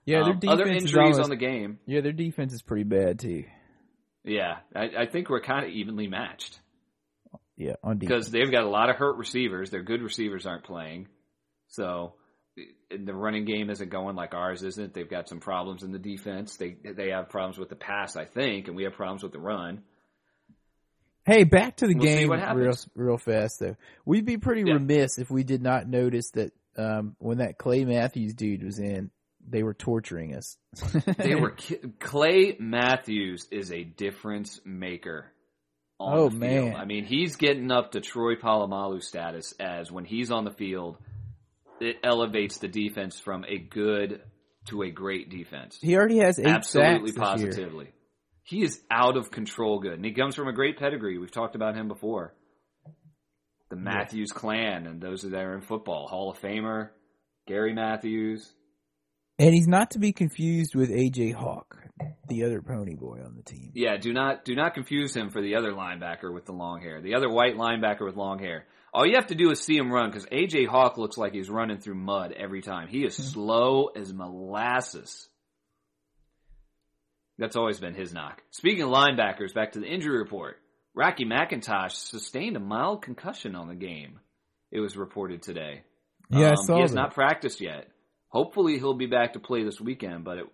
[0.06, 1.80] Yeah, their Um, defense other is injuries almost- on the game.
[1.86, 3.44] Yeah, their defense is pretty bad too.
[4.24, 6.60] Yeah, I, I think we're kind of evenly matched.
[7.58, 8.10] Yeah, on defense.
[8.28, 9.70] because they've got a lot of hurt receivers.
[9.70, 11.08] Their good receivers aren't playing,
[11.68, 12.16] so
[12.90, 14.94] the running game isn't going like ours isn't.
[14.94, 16.58] They've got some problems in the defense.
[16.58, 19.40] They they have problems with the pass, I think, and we have problems with the
[19.40, 19.84] run.
[21.26, 23.76] Hey, back to the We'll game real real fast though.
[24.06, 24.74] We'd be pretty Yeah.
[24.76, 29.10] remiss if we did not notice that um, when that Clay Matthews dude was in,
[29.48, 30.58] they were torturing us.
[31.18, 31.56] They were
[32.00, 35.32] Clay Matthews is a difference maker.
[36.00, 36.76] On Oh, man.
[36.76, 40.98] I mean, he's getting up to Troy Polamalu status as when he's on the field,
[41.80, 44.22] it elevates the defense from a good
[44.68, 45.78] to a great defense.
[45.82, 47.26] he already has eight absolutely sacks this year.
[47.56, 47.94] positively.
[48.44, 51.18] He is out of control good, and he comes from a great pedigree.
[51.18, 52.34] We've talked about him before.
[53.70, 56.90] The Matthews clan, and those that are in football, Hall of Famer
[57.48, 58.52] Gary Matthews.
[59.38, 61.78] And he's not to be confused with AJ Hawk,
[62.30, 63.72] the other pony boy on the team.
[63.74, 67.02] Yeah, do not do not confuse him for the other linebacker with the long hair,
[67.02, 68.66] the other white linebacker with long hair.
[68.94, 71.50] All you have to do is see him run because AJ Hawk looks like he's
[71.50, 72.88] running through mud every time.
[72.88, 75.28] He is slow as molasses.
[77.38, 78.42] That's always been his knock.
[78.52, 80.56] Speaking of linebackers, back to the injury report.
[80.94, 84.22] Rocky McIntosh sustained a mild concussion on the game.
[84.72, 85.84] It was reported today.
[86.30, 86.96] Yeah, I Um, he has that.
[86.96, 87.90] not practiced yet.
[88.36, 90.46] Hopefully, he'll be back to play this weekend, but it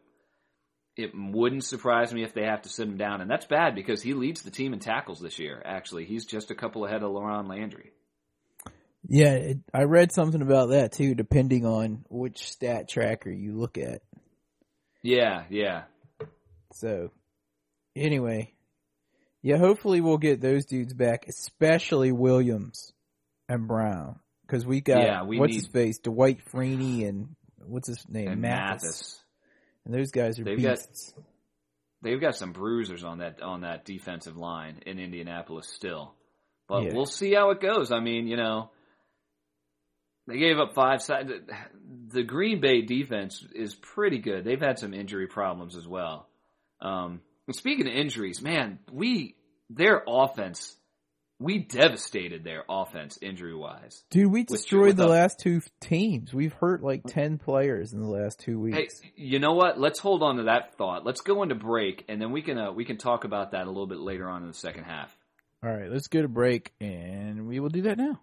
[0.96, 4.04] it wouldn't surprise me if they have to sit him down, and that's bad because
[4.04, 5.60] he leads the team in tackles this year.
[5.66, 7.92] Actually, he's just a couple ahead of Laron Landry.
[9.08, 13.80] Yeah, it, I read something about that too, depending on which stat tracker you look
[13.80, 14.04] at.
[15.02, 15.86] Yeah, yeah,
[16.74, 17.10] So,
[17.96, 18.54] anyway,
[19.42, 22.94] yeah, hopefully we'll get those dudes back, especially Williams
[23.50, 27.36] and Brown, because we got Yeah, we what's need- his face, Dwight Freeney, and
[27.68, 28.84] what's his name, and Mathis.
[28.84, 29.24] Mathis.
[29.86, 31.14] and those guys are They've got- beasts.
[32.04, 36.16] They've got some bruisers on that on that defensive line in Indianapolis still,
[36.68, 36.94] but Yeah.
[36.96, 37.92] we'll see how it goes.
[37.92, 38.72] I mean, you know,
[40.28, 41.02] they gave up five.
[41.02, 41.14] si-
[42.08, 44.44] The Green Bay defense is pretty good.
[44.44, 46.28] They've had some injury problems as well.
[46.82, 47.22] Um,
[47.52, 49.36] speaking of injuries, man, we
[49.70, 50.76] their offense
[51.42, 54.04] we devastated their offense injury wise.
[54.12, 56.34] Dude, we destroyed the the- last two teams.
[56.34, 59.02] We've hurt like 10 players in the last two Hey, weeks.
[59.16, 59.80] you know what?
[59.80, 61.06] Let's hold on to that thought.
[61.06, 63.70] Let's go into break, and then we can uh, we can talk about that a
[63.70, 65.16] little bit later on in the second half.
[65.64, 68.20] All right, let's go to break and we will do that now.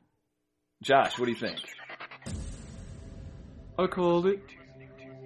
[0.83, 1.59] Josh, what do you think?
[3.78, 4.40] I called it.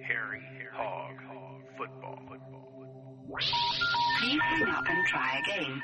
[0.07, 0.41] Harry
[0.73, 1.15] Hog
[1.77, 2.19] Football.
[3.27, 5.81] Please hang up and try again.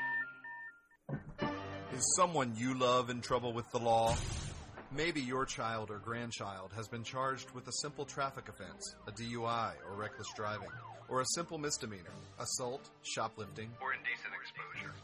[2.00, 4.16] Is someone you love in trouble with the law?
[4.90, 9.72] Maybe your child or grandchild has been charged with a simple traffic offense, a DUI
[9.86, 10.70] or reckless driving,
[11.10, 13.70] or a simple misdemeanor, assault, shoplifting.
[13.82, 14.94] Or indecent exposure.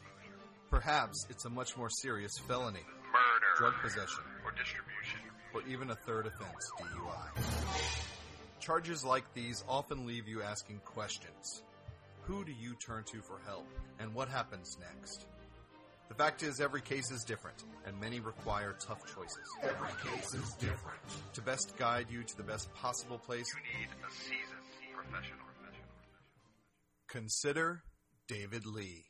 [0.70, 2.80] Perhaps it's a much more serious felony,
[3.12, 3.52] Murder.
[3.58, 5.20] drug possession, Or distribution.
[5.52, 8.00] or even a third offense, DUI.
[8.58, 11.62] Charges like these often leave you asking questions.
[12.22, 15.26] Who do you turn to for help, and what happens next?
[16.08, 19.48] The fact is, every case is different, and many require tough choices.
[19.62, 20.98] Every case is different.
[21.34, 25.40] To best guide you to the best possible place, You need a seasoned professional.
[27.08, 27.82] consider
[28.28, 29.04] David Lee.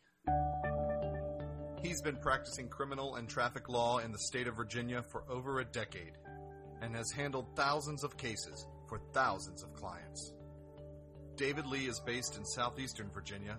[1.82, 5.64] He's been practicing criminal and traffic law in the state of Virginia for over a
[5.64, 6.12] decade
[6.82, 10.32] and has handled thousands of cases for thousands of clients.
[11.36, 13.58] David Lee is based in southeastern Virginia,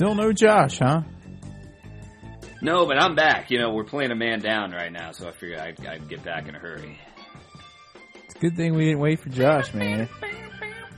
[0.00, 1.02] Still no Josh, huh?
[2.62, 3.50] No, but I'm back.
[3.50, 6.24] You know, we're playing a man down right now, so I figured I'd, I'd get
[6.24, 6.98] back in a hurry.
[8.24, 10.08] It's a good thing we didn't wait for Josh, man.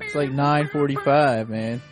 [0.03, 1.83] It's like 9:45, man.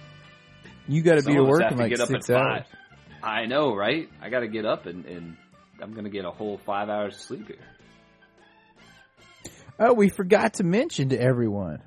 [0.86, 2.62] You got to be to work in like get up six hours.
[2.68, 3.20] five.
[3.24, 4.08] I know, right?
[4.22, 5.36] I got to get up and, and
[5.82, 7.56] I'm going to get a whole five hours of sleep here.
[9.80, 11.82] Oh, we forgot to mention to everyone.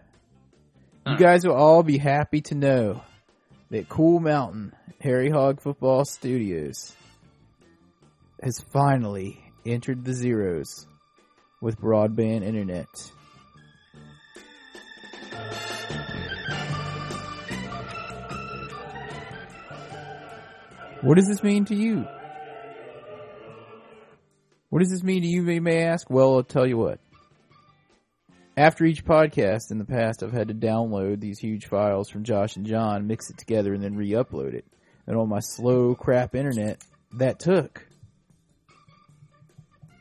[1.07, 1.17] You Huh.
[1.17, 3.03] guys will all be happy to know
[3.73, 6.95] that Cool Mountain Harry Hog Football Studios
[8.39, 10.85] has finally entered the zeros
[11.59, 12.85] with broadband internet.
[21.01, 22.05] What does this mean to you?
[24.69, 26.07] What does this mean to you, you may ask?
[26.11, 26.99] Well, I'll tell you what.
[28.55, 32.55] After each podcast in the past, I've had to download these huge files from Josh
[32.55, 34.65] and John, mix it together, and then re-upload it.
[35.07, 37.83] And on my slow crap internet, that took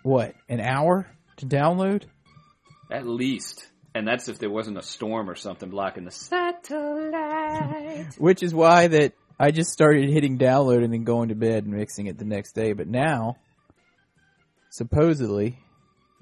[0.03, 1.07] what an hour
[1.39, 2.05] to download.
[2.91, 3.67] At least.
[3.95, 6.55] And that's if there wasn't a storm or something blocking the satellite.
[8.19, 11.73] Which is why that I just started hitting download and then going to bed and
[11.75, 12.75] mixing it the next day.
[12.75, 13.39] But now,
[14.71, 15.59] supposedly,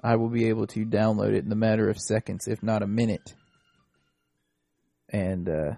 [0.02, 2.86] I will be able to download it in a matter of seconds, if not a
[2.86, 3.34] minute.
[5.08, 5.72] And uh,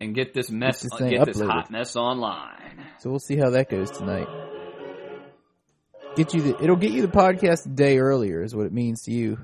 [0.00, 2.86] and get this mess, Get this get this hot mess online.
[3.00, 4.28] So we'll see how that goes tonight.
[6.16, 9.02] Get you the it'll get you the podcast a day earlier is what it means
[9.04, 9.38] to you.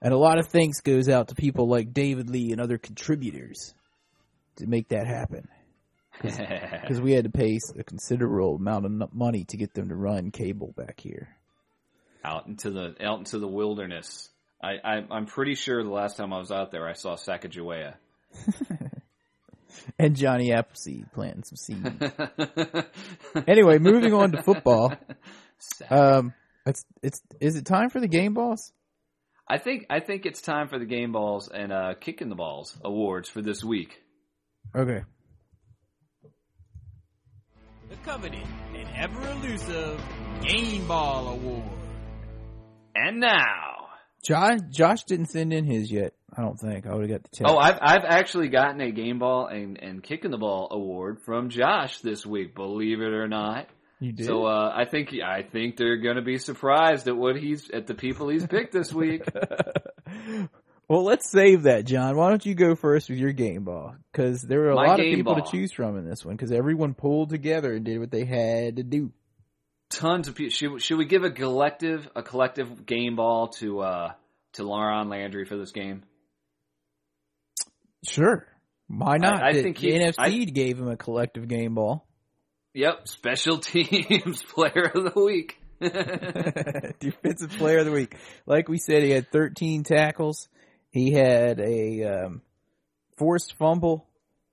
[0.00, 3.72] And a lot of thanks goes out to people like David Lee and other contributors
[4.56, 5.48] to make that happen.
[6.22, 10.30] Because we had to pay a considerable amount of money to get them to run
[10.30, 11.36] cable back here.
[12.24, 14.28] Out into the out into the wilderness.
[14.62, 17.94] I, I I'm pretty sure the last time I was out there, I saw Sacagawea.
[19.98, 21.88] And Johnny Appleseed planting some seeds.
[23.46, 24.94] anyway, moving on to football.
[25.90, 26.34] Um,
[26.66, 28.72] it's it's is it time for the game balls?
[29.48, 32.76] I think I think it's time for the game balls and uh, kicking the balls
[32.84, 34.00] awards for this week.
[34.74, 35.02] Okay.
[37.90, 40.00] The coveted and ever elusive
[40.42, 41.81] Game Ball Award.
[42.94, 43.88] And now,
[44.24, 46.14] Josh Josh didn't send in his yet.
[46.36, 47.52] I don't think I would have got the text.
[47.52, 51.50] oh, I've I've actually gotten a game ball and and kicking the ball award from
[51.50, 52.54] Josh this week.
[52.54, 53.66] Believe it or not.
[54.00, 54.26] you did.
[54.26, 57.86] So uh, I think I think they're going to be surprised at what he's at
[57.86, 59.22] the people he's picked this week.
[60.88, 62.16] well, let's save that, John.
[62.16, 63.94] Why don't you go first with your game ball?
[64.12, 65.44] Because there were a My lot of people ball.
[65.44, 66.36] to choose from in this one.
[66.36, 69.10] Because everyone pulled together and did what they had to do.
[69.92, 70.50] Tons of people.
[70.50, 74.12] Should, should we give a collective a collective game ball to uh,
[74.54, 76.02] to LaRon Landry for this game?
[78.06, 78.46] Sure.
[78.88, 79.42] Why not?
[79.42, 82.06] I The- think the he- NFC I- gave him a collective game ball.
[82.74, 85.58] Yep, special teams player of the week.
[87.00, 88.16] Defensive player of the week.
[88.46, 90.48] Like we said, he had 13 tackles.
[90.90, 92.42] He had a um,
[93.18, 94.06] forced fumble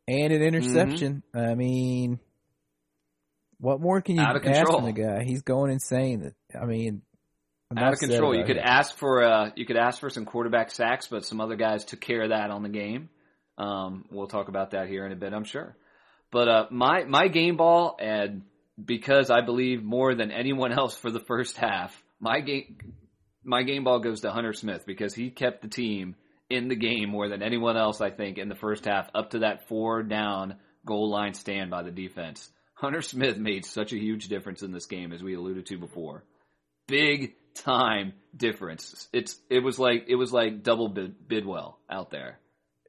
[0.08, 1.24] and an interception.
[1.34, 2.20] I mean,
[3.60, 4.80] what more can you Out of ask control.
[4.80, 5.24] from the guy?
[5.24, 6.34] He's going insane.
[6.60, 7.02] I mean,
[7.76, 8.36] Out of control.
[8.36, 8.64] You could him.
[8.66, 12.02] ask for uh, you could ask for some quarterback sacks, but some other guys took
[12.02, 13.10] care of that on the game.
[13.58, 15.76] Um, we'll talk about that here in a bit, I'm sure.
[16.32, 18.44] But uh, my my game ball, and
[18.84, 22.78] because I believe more than anyone else for the first half, my game
[23.44, 26.16] my game ball goes to Hunter Smith because he kept the team
[26.50, 28.00] in the game more than anyone else.
[28.02, 30.56] I think in the first half, up to that four down
[30.86, 32.50] goal line stand by the defense.
[32.80, 36.24] Hunter Smith made such a huge difference in this game, as we alluded to before
[36.88, 39.08] big time difference.
[39.14, 42.40] It's it was like it was like double bid, Bidwell out there.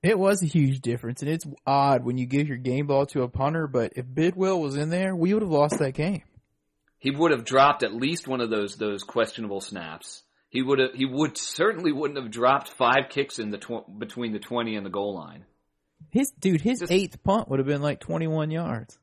[0.02, 3.22] It was a huge difference, and it's odd when you give your game ball to
[3.22, 3.66] a punter.
[3.66, 6.22] But if Bidwell was in there, we would have lost that game.
[6.98, 10.22] He would have dropped at least one of those those questionable snaps.
[10.50, 14.32] He would have he would certainly wouldn't have dropped five kicks in the tw- between
[14.32, 15.44] the twenty and the goal line.
[16.10, 18.98] His dude, his Just- eighth punt would have been like 21 yards.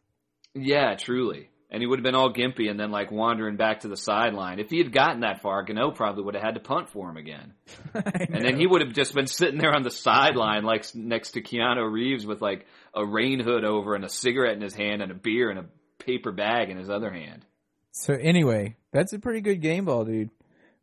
[0.54, 1.50] Yeah, truly.
[1.70, 4.60] And he would have been all gimpy and then like wandering back to the sideline.
[4.60, 7.18] If he had gotten that far, Gano probably would have had to punt for him
[7.18, 7.54] again.
[7.94, 11.42] And then he would have just been sitting there on the sideline, like next to
[11.42, 15.12] Keanu Reeves with like a rain hood over and a cigarette in his hand and
[15.12, 15.66] a beer and a
[16.04, 17.46] paper bag in his other hand.
[17.92, 20.30] So anyway, that's a pretty good game ball, dude.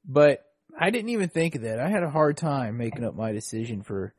[0.04, 0.44] But
[0.78, 1.78] I didn't even think of that.
[1.78, 4.12] I had a hard time making up my decision for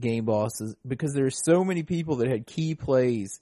[0.00, 3.40] game bosses because there there's so many people that had key plays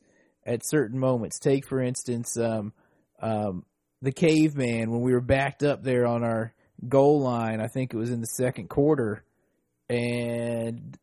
[0.49, 1.39] at certain moments.
[1.39, 2.73] Take for instance, um,
[3.21, 3.65] um,
[4.03, 6.55] the caveman when we were backed up there on our
[6.89, 7.61] goal line.
[7.61, 9.25] I think it was in the second quarter,
[9.89, 10.97] and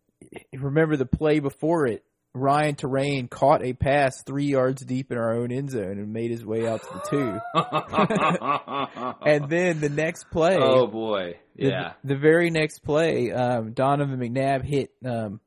[0.53, 2.03] remember the play before it.
[2.37, 6.31] Ryan Torain caught a pass three yards deep in our own end zone and made
[6.31, 7.39] his way out to the two.
[9.29, 11.37] and then the next play, oh boy.
[11.55, 11.93] the, Yeah.
[12.03, 15.39] the very next play, um, Donovan McNabb hit um,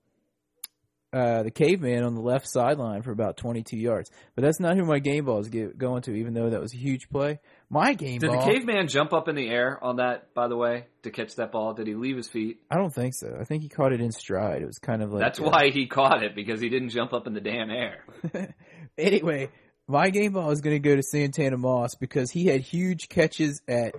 [1.13, 4.11] uh, the caveman on the left sideline for about 22 yards.
[4.35, 6.75] But that's not who my game ball is get, going to, even though that was
[6.75, 7.41] a huge play.
[7.71, 10.49] My game ball Did ball, the caveman jump up in the air on that, by
[10.49, 11.73] the way, to catch that ball?
[11.73, 12.61] Did he leave his feet?
[12.71, 13.37] I don't think so.
[13.41, 14.63] I think he caught it in stride.
[14.63, 17.13] It was kind of like That's uh, why he caught it, because he didn't jump
[17.13, 18.05] up in the damn air.
[18.99, 19.49] anyway,
[19.87, 23.63] my game ball is going to go to Santana Moss because he had huge catches
[23.67, 23.95] at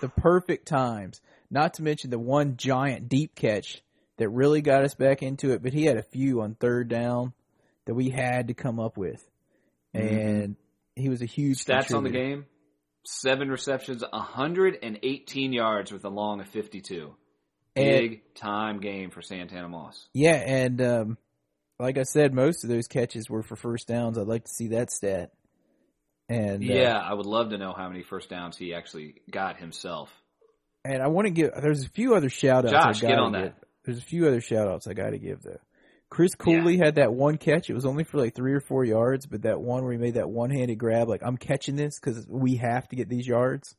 [0.00, 1.20] the perfect times.
[1.50, 3.82] Not to mention the one giant deep catch
[4.22, 7.32] that really got us back into it, but he had a few on third down
[7.86, 9.20] that we had to come up with.
[9.92, 10.54] And
[10.94, 11.72] he was a huge Mm-hmm.
[11.92, 12.46] Stats on the game:
[13.04, 17.12] seven receptions, 118 yards with a long of 52.
[17.74, 20.06] And- Big time game for Santana Moss.
[20.14, 21.18] Yeah, and um,
[21.78, 24.18] like I said, most of those catches were for first downs.
[24.18, 25.32] I'd like to see that stat.
[26.28, 29.56] And uh, Yeah, I would love to know how many first downs he actually got
[29.58, 30.10] himself.
[30.84, 31.50] And I want to give.
[31.60, 32.72] There's a few other shout outs.
[32.72, 33.42] Josh, get on that.
[33.42, 33.52] give.
[33.84, 35.58] There's a few other shout outs I got to give though.
[36.08, 37.70] Chris Cooley had that one catch.
[37.70, 40.14] It was only for like three or four yards, but that one where he made
[40.14, 43.74] that one handed grab, like I'm catching this because we have to get these yards.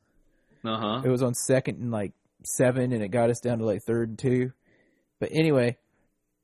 [0.66, 1.02] Uh huh.
[1.06, 4.10] It was on second and like seven, and it got us down to like third
[4.10, 4.52] and two.
[5.20, 5.78] But anyway,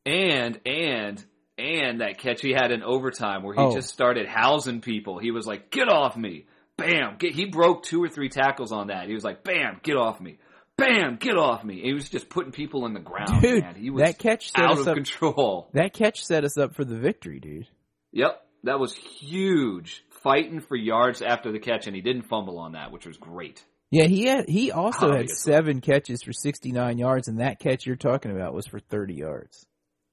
[0.06, 1.26] And and
[1.58, 3.74] and that catch he had in overtime where he Oh.
[3.74, 5.18] just started housing people.
[5.18, 6.46] He was like, "Get off me!"
[6.78, 7.18] Bam!
[7.18, 9.08] Get, he broke two or three tackles on that.
[9.08, 9.80] He was like, "Bam!
[9.84, 10.38] Get off me!"
[10.80, 11.18] Bam!
[11.20, 11.82] Get off me!
[11.82, 13.42] he was just putting people in the ground.
[13.42, 13.76] dude, man.
[13.76, 14.96] He was that catch set out us of up.
[14.96, 15.70] control.
[15.74, 17.68] That catch set us up for the victory, dude.
[18.12, 20.04] Yep, that was huge.
[20.24, 23.64] Fighting for yards after the catch, and he didn't fumble on that, which was great.
[23.92, 24.48] Yeah, he had.
[24.48, 28.68] He also had seven catches for 69 yards, and that catch you're talking about was
[28.68, 29.66] for 30 yards.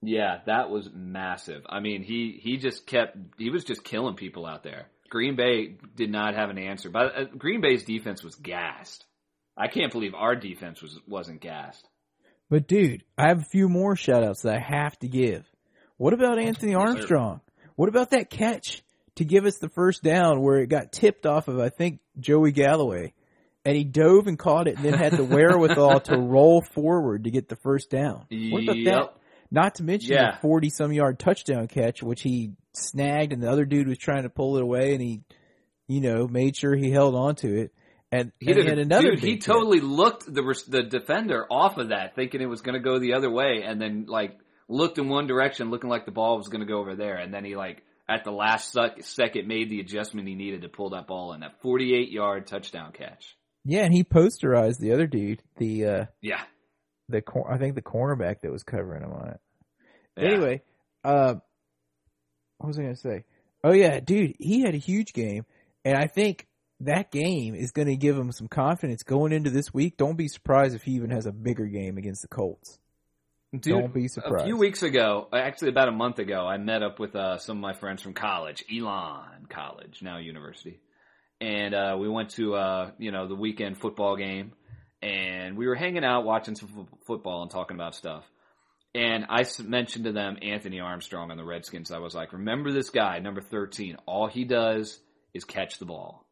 [0.02, 1.62] Yeah, that was massive.
[1.68, 4.86] I mean, he he just kept he was just killing people out there.
[5.08, 9.04] Green Bay did not have an answer, but uh, Green Bay's defense was gassed.
[9.56, 11.88] I can't believe our defense was wasn't gassed.
[12.50, 15.44] But dude, I have a few more shout outs that I have to give.
[15.96, 16.74] What about Anthony.
[16.74, 17.40] Armstrong?
[17.74, 18.82] What about that catch
[19.16, 22.52] to give us the first down where it got tipped off of I think Joey
[22.52, 23.14] Galloway?
[23.64, 27.30] And he dove and caught it and then had the wherewithal to roll forward to
[27.32, 28.26] get the first down.
[28.30, 29.16] What about that?
[29.50, 30.32] Not to mention Yeah.
[30.32, 34.22] the forty some yard touchdown catch, which he snagged and the other dude was trying
[34.22, 35.22] to pull it away and he
[35.88, 37.72] you know, made sure he held on to it.
[38.12, 39.20] And, He and did had another dude.
[39.20, 42.98] He totally looked the the defender off of that, thinking it was going to go
[42.98, 44.38] the other way, and then like
[44.68, 47.32] looked in one direction, looking like the ball was going to go over there, and
[47.34, 50.90] then he like at the last sec- second made the adjustment he needed to pull
[50.90, 53.36] that ball in that 48 yard touchdown catch.
[53.64, 56.42] Yeah, and he posterized the other dude, the uh Yeah.
[57.08, 59.40] the cor- I think the cornerback that was covering him on it.
[60.16, 60.28] Yeah.
[60.28, 60.62] Anyway,
[61.02, 61.34] uh,
[62.58, 63.24] what was I gonna say?
[63.64, 65.44] Oh yeah, dude, he had a huge game,
[65.84, 66.46] And I think
[66.80, 69.96] that game is going to give him some confidence going into this week.
[69.96, 72.78] Don't be surprised if he even has a bigger game against the Colts.
[73.52, 74.42] Dude, Don't be surprised.
[74.42, 77.58] A few weeks ago, actually about a month ago, I met up with uh, some
[77.58, 80.80] of my friends from college, Elon College, now university,
[81.40, 84.52] and uh, we went to uh, you know the weekend football game,
[85.00, 88.24] and we were hanging out watching some fo- football and talking about stuff.
[88.94, 91.92] And I mentioned to them Anthony Armstrong on the Redskins.
[91.92, 93.96] I was like, remember this guy, number thirteen.
[94.06, 94.98] All he does
[95.32, 96.25] is catch the ball.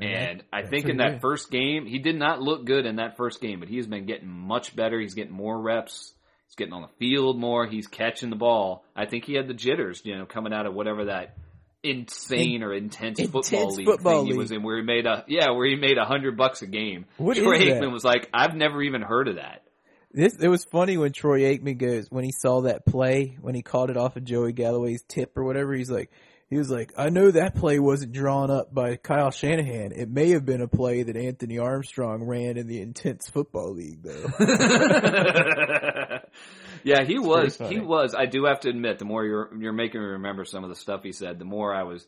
[0.00, 3.40] And I think in that first game, he did not look good in that first
[3.40, 4.98] game, but he has been getting much better.
[4.98, 6.12] He's getting more reps.
[6.46, 7.66] He's getting on the field more.
[7.66, 8.84] He's catching the ball.
[8.96, 11.36] I think he had the jitters, you know, coming out of whatever that
[11.82, 15.24] insane or intense, Intense football league football thing he was in, where he made a
[15.28, 17.06] yeah, where he made a hundred bucks a game.
[17.16, 17.58] What Troy?
[17.58, 19.62] Aikman was like, I've never even heard of that.
[20.12, 23.62] This it was funny when Troy Aikman goes when he saw that play when he
[23.62, 25.72] caught it off of Joey Galloway's tip or whatever.
[25.72, 26.10] He's like,
[26.50, 29.92] he was like, I know that play wasn't drawn up by Kyle Shanahan.
[29.92, 34.02] It may have been a play that Anthony Armstrong ran in the intense football league,
[34.02, 34.26] though.
[36.82, 37.56] yeah, he was.
[37.56, 38.16] He was.
[38.16, 40.76] I do have to admit, the more you're you're making me remember some of the
[40.76, 42.04] stuff he said, the more I was.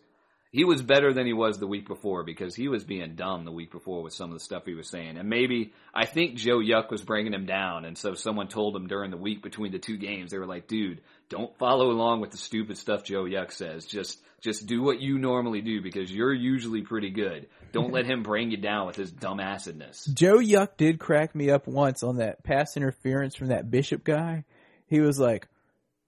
[0.53, 3.51] He was better than he was the week before because he was being dumb the
[3.53, 6.59] week before with some of the stuff he was saying, and maybe I think Joe
[6.59, 9.79] Yuck was bringing him down, and so someone told him during the week between the
[9.79, 11.01] two games, they were like, "Dude,
[11.31, 13.87] don't follow along with the stupid stuff Joe Yuck says.
[13.87, 17.49] Just just do what you normally do because you're usually pretty good.
[17.73, 21.67] Don't let him bring you down with his dumbassedness." Joe Yuck did crack me up
[21.67, 24.45] once on that pass interference from that Bishop guy.
[24.87, 25.49] He was like,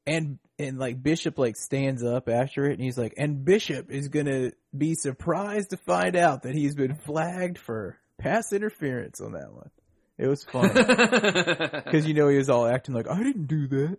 [0.06, 4.08] and and like Bishop like stands up after it, and he's like, and Bishop is
[4.08, 9.52] gonna be surprised to find out that he's been flagged for pass interference on that
[9.52, 9.70] one.
[10.16, 13.98] It was fun because you know he was all acting like I didn't do that.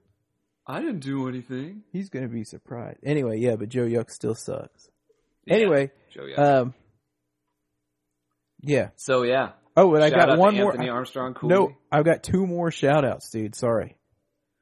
[0.67, 1.83] I didn't do anything.
[1.91, 2.99] He's gonna be surprised.
[3.03, 4.89] Anyway, yeah, but Joe Yuck still sucks.
[5.45, 6.39] Yeah, Anyway, Joe Yuck.
[6.39, 6.73] um,
[8.61, 8.89] yeah.
[8.95, 9.51] So yeah.
[9.77, 10.71] Oh, and I Shout got one more.
[10.71, 11.33] Anthony Armstrong.
[11.33, 11.49] Cool.
[11.49, 13.55] No, I've got two more shout outs, dude.
[13.55, 13.97] Sorry.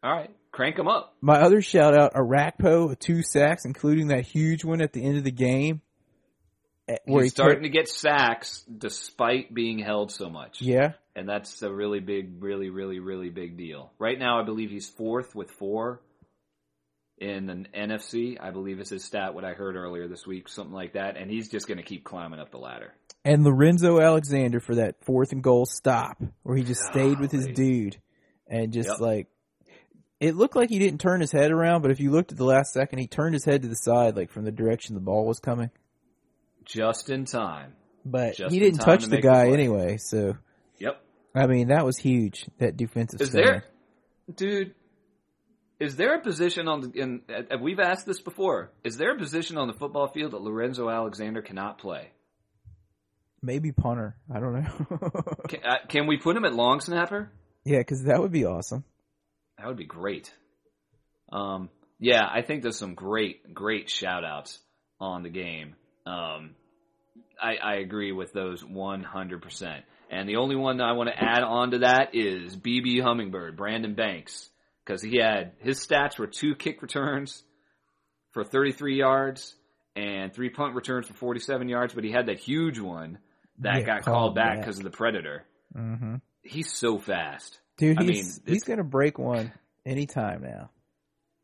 [0.02, 1.16] All right, crank them up.
[1.20, 5.26] My other shout out, Orakpo, two sacks, including that huge one at the end of
[5.26, 5.82] the game.
[6.88, 10.62] eh, Where He's he starting took- to get sacks despite being held so much.
[10.62, 10.94] Yeah.
[11.16, 13.92] And that's a really big, really, really, really big deal.
[14.00, 16.02] Right now, I believe he's fourth with four
[17.20, 18.38] in an NFC.
[18.42, 21.16] I believe is his stat, what I heard earlier this week, something like that.
[21.18, 22.94] And he's just going to keep climbing up the ladder.
[23.24, 27.48] And Lorenzo Alexander for that fourth and goal stop where he just stayed with his
[27.48, 27.98] dude
[28.48, 29.00] and just Yep.
[29.00, 29.28] like
[30.24, 32.46] it looked like he didn't turn his head around, but if you looked at the
[32.46, 35.26] last second, he turned his head to the side, like from the direction the ball
[35.26, 35.70] was coming.
[36.66, 37.74] Just in time.
[38.06, 40.38] But Just he didn't touch to the make the guy anyway, so
[40.80, 41.02] Yep.
[41.36, 42.46] I mean that was huge.
[42.60, 43.46] That defensive Is stand.
[43.46, 43.66] there,
[44.34, 44.76] dude?
[45.80, 46.92] Is there a position on the?
[47.00, 48.72] In, uh, we've asked this before.
[48.84, 52.12] Is there a position on the football field that Lorenzo Alexander cannot play?
[53.42, 54.16] maybe punter?
[54.34, 55.10] I don't know.
[55.50, 57.30] Can, uh, can we put him at long snapper?
[57.66, 58.86] yeah, because that would be awesome.
[59.64, 60.30] That would be great.
[61.32, 64.60] Um, yeah, I think there's some great, great shout outs
[65.00, 65.76] on the game.
[66.06, 66.56] Um,
[67.42, 69.84] I, I agree with those 100%.
[70.12, 73.56] And the only one that I want to add on to that is BB Hummingbird,
[73.56, 74.50] Brandon Banks.
[74.86, 77.42] Because he had, his stats were two kick returns
[78.34, 79.56] for 33 yards
[79.96, 83.18] and three punt returns for 47 yards, but he had that huge one
[83.60, 85.46] that Yeah, got called called back because of the Predator.
[85.74, 87.62] hmm He's so fast.
[87.78, 89.52] Dude, I he's mean, he's gonna break one
[89.86, 90.70] anytime now.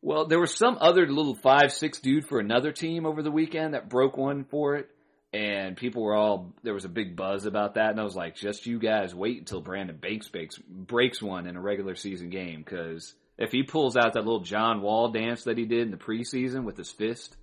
[0.01, 3.73] Well, there was some other little five six dude for another team over the weekend
[3.73, 4.89] that broke one for it,
[5.33, 8.35] and people were all there was a big buzz about that, and I was like,
[8.35, 12.63] just you guys wait until Brandon Banks breaks breaks one in a regular season game
[12.63, 15.97] because if he pulls out that little John Wall dance that he did in the
[15.97, 17.35] preseason with his fist,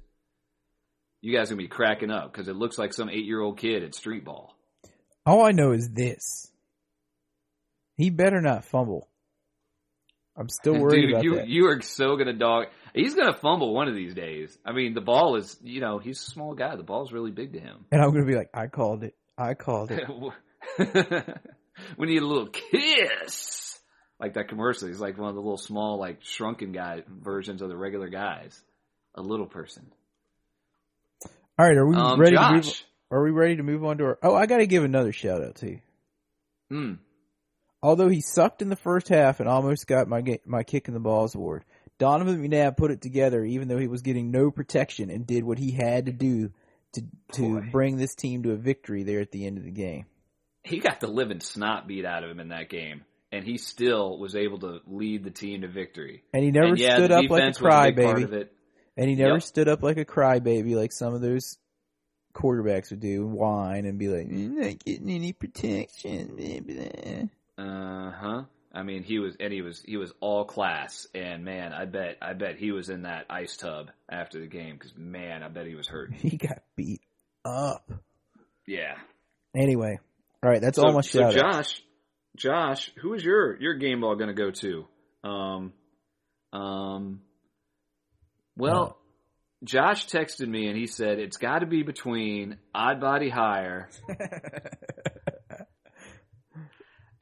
[1.21, 3.59] you guys are gonna be cracking up because it looks like some eight year old
[3.59, 4.55] kid at street ball.
[5.27, 6.51] All I know is this:
[7.97, 9.09] he better not fumble.
[10.39, 11.49] I'm still worried Dude, about you that.
[11.49, 12.67] you are so gonna dog.
[12.95, 14.57] He's gonna fumble one of these days.
[14.67, 16.77] I mean, the ball is you know he's a small guy.
[16.77, 17.87] The ball's really big to him.
[17.91, 19.15] and I'm gonna be like, I called it.
[19.39, 20.05] I called it.
[21.99, 23.79] we need a little kiss.
[24.21, 24.89] Like that commercial.
[24.89, 28.59] He's like one of the little small, like shrunken guy versions of the regular guys.
[29.15, 29.87] A little person.
[31.59, 32.83] All right, are we Um, ready to move?
[33.11, 34.19] Are we ready to move on to our?
[34.23, 35.81] Oh, I got to give another shout out to you.
[36.71, 36.93] Hmm.
[37.87, 40.95] Although he sucked in the first half and almost got my ga- my kick in
[40.95, 41.65] the balls award,
[41.99, 45.57] Donovan McNabb put it together even though he was getting no protection and did what
[45.57, 46.51] he had to do
[46.95, 47.03] to
[47.35, 47.69] to Boy.
[47.71, 50.07] bring this team to a victory there at the end of the game.
[50.65, 54.19] He got the living snot beat out of him in that game, and he still
[54.19, 56.25] was able to lead the team to victory.
[56.35, 58.49] And he never And yeah, stood up like a defense was a big part crybaby.
[58.97, 59.43] And he never Yep.
[59.45, 61.57] stood up like a crybaby like some of those
[62.35, 67.29] quarterbacks would do, whine and be like, "You're not getting any protection." Blah, blah.
[67.59, 68.43] Uh huh.
[68.73, 71.07] I mean, he was, and he was, he was all class.
[71.15, 74.75] And man, I bet, I bet he was in that ice tub after the game
[74.75, 76.13] because man, I bet he was hurt.
[76.19, 77.01] He got beat
[77.45, 77.91] up.
[78.67, 78.97] Yeah.
[79.57, 79.99] Anyway,
[80.43, 81.83] all right, that's so, all my so shout Josh,
[82.37, 84.87] Josh, who is your your game ball going to go to?
[85.27, 85.73] Um,
[86.53, 87.23] um.
[88.59, 88.99] Well,
[89.65, 93.89] Josh texted me and he said it's got to be between Odd Body Hire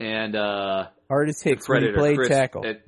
[0.00, 2.64] and uh, Artis Hicks when he Predator played Chris tackle.
[2.64, 2.78] and,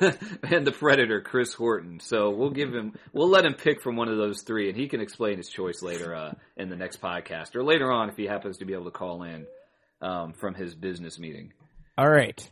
[0.42, 2.00] and the Predator Chris Horton.
[2.00, 4.88] So we'll give him, we'll let him pick from one of those three, and he
[4.88, 8.24] can explain his choice later uh, in the next podcast or later on if he
[8.24, 9.46] happens to be able to call in
[10.02, 11.52] um, from his business meeting.
[11.96, 12.46] All right.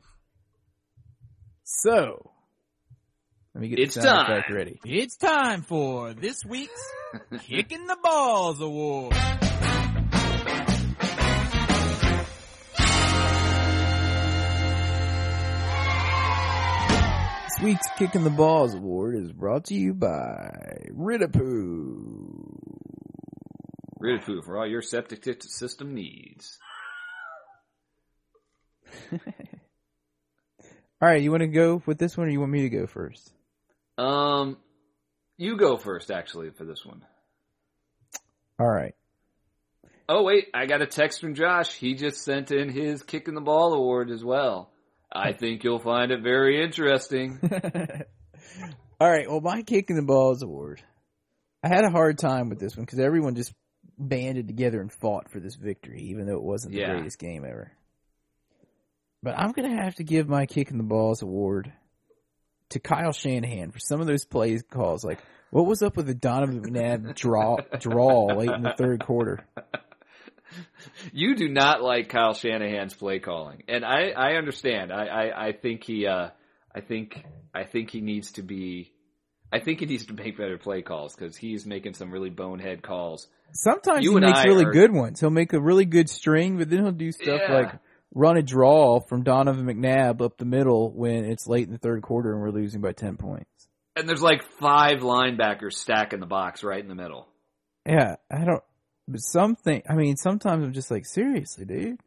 [1.64, 2.30] So,
[3.54, 4.42] let me get It's the sound time.
[4.54, 4.80] ready.
[4.84, 6.80] It's time for this week's
[7.46, 9.14] Kicking the Balls Award.
[17.62, 22.58] Week's Kicking the Balls Award is brought to you by Ridapoo.
[24.02, 26.58] Ridapoo for all your septic t- system needs.
[29.12, 29.18] All
[31.00, 33.32] right, you want to go with this one, or you want me to go first?
[33.96, 34.56] Um,
[35.36, 37.04] you go first, actually, for this one.
[38.58, 38.94] All right.
[40.08, 41.72] Oh wait, I got a text from Josh.
[41.74, 44.71] He just sent in his kicking the ball award as well.
[45.12, 47.38] I think you'll find it very interesting.
[49.00, 49.28] All right.
[49.28, 50.82] Well, my Kicking the Balls Award.
[51.62, 53.52] I had a hard time with this one because everyone just
[53.98, 57.72] banded together and fought for this victory, even though it wasn't the greatest game ever.
[59.22, 61.72] But I'm going to have to give my Kicking the Balls Award
[62.70, 65.04] to Kyle Shanahan for some of those plays calls.
[65.04, 69.46] Like, what was up with the Donovan McNabb draw draw late in the third quarter?
[71.12, 74.92] You do not like Kyle Shanahan's play calling, and I, I understand.
[74.92, 76.28] I, I, I think he, uh,
[76.74, 77.24] I think,
[77.54, 78.92] I think he needs to be,
[79.52, 82.82] I think he needs to make better play calls because he's making some really bonehead
[82.82, 83.28] calls.
[83.52, 85.20] Sometimes You he makes I really are- good ones.
[85.20, 87.54] He'll make a really good string, but then he'll do stuff Yeah.
[87.54, 87.72] like
[88.14, 92.02] run a draw from Donovan McNabb up the middle when it's late in the third
[92.02, 93.46] quarter and we're losing by 10 points.
[93.94, 97.28] And there's like five linebackers stacking the box right in the middle.
[97.86, 98.62] Yeah, I don't,
[99.08, 101.98] but something, I mean, sometimes I'm just like, seriously, dude.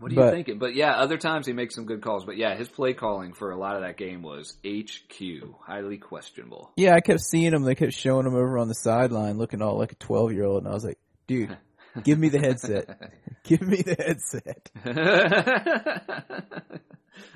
[0.00, 0.58] What are But- you thinking?
[0.58, 2.24] But yeah, other times he makes some good calls.
[2.24, 6.72] But yeah, his play calling for a lot of that game was HQ, highly questionable.
[6.76, 7.62] Yeah, I kept seeing him.
[7.62, 10.64] They kept showing him over on the sideline looking all like a 12 year old.
[10.64, 10.98] And I was like,
[11.28, 11.56] dude,
[12.02, 13.12] give me the headset.
[13.44, 14.70] give me the headset.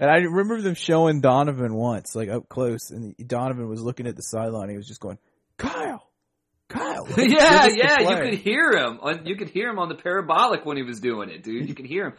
[0.00, 4.16] And I remember them showing Donovan once, like up close, and Donovan was looking at
[4.16, 4.70] the sideline.
[4.70, 5.18] He was just going,
[5.56, 6.07] Kyle,
[7.16, 8.98] Like, yeah, yeah, you could hear him.
[9.00, 11.68] on- You could hear him on the parabolic when he was doing it, dude.
[11.68, 12.12] You could hear him.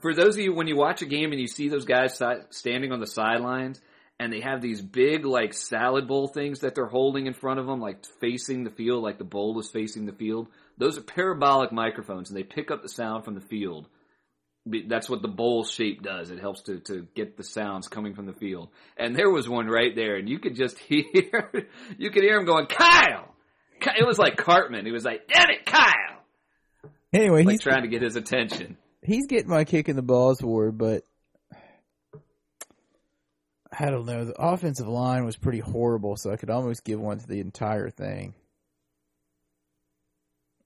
[0.00, 2.20] For those of you when you watch a game and you see those guys
[2.50, 3.80] standing on the sidelines
[4.20, 7.66] and they have these big like salad bowl things that they're holding in front of
[7.66, 10.48] them, like facing the field, like the bowl is facing the field.
[10.76, 13.86] Those are parabolic microphones, and they pick up the sound from the field.
[14.66, 16.30] That's what the bowl shape does.
[16.30, 18.68] It helps to, to get the sounds coming from the field.
[18.98, 21.02] And there was one right there, and you could just hear,
[21.96, 23.34] you could hear him going, Kyle!
[23.98, 24.86] It was like Cartman.
[24.86, 25.92] He was like, damn it, Kyle!
[27.12, 28.76] Anyway, Like he's trying to get his attention.
[29.02, 31.04] he's getting my kick in the balls award, but
[33.76, 34.24] I don't know.
[34.24, 37.90] The offensive line was pretty horrible, so I could almost give one to the entire
[37.90, 38.34] thing.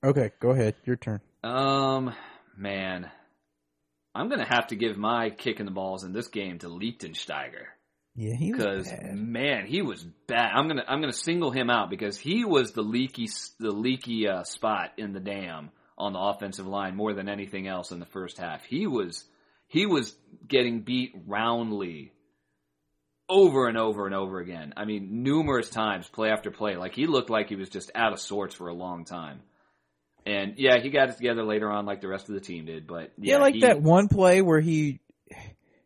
[0.04, 0.74] Okay, go ahead.
[0.84, 1.20] Your turn.
[1.44, 2.12] Um,
[2.56, 3.10] man.
[4.14, 7.64] I'm gonna have to give my kick in the balls in this game to Lichtensteiger.
[8.14, 10.52] Yeah, he was because man, he was bad.
[10.54, 14.44] I'm gonna I'm gonna single him out because he was the leaky the leaky uh,
[14.44, 18.38] spot in the dam on the offensive line more than anything else in the first
[18.38, 18.64] half.
[18.64, 19.24] He was
[19.66, 20.14] he was
[20.46, 22.12] getting beat roundly
[23.28, 24.74] over and over and over again.
[24.76, 26.76] I mean, numerous times, play after play.
[26.76, 29.40] Like he looked like he was just out of sorts for a long time.
[30.26, 32.86] And yeah, he got it together later on, like the rest of the team did.
[32.86, 35.00] But Yeah, yeah, like he- that one play where he,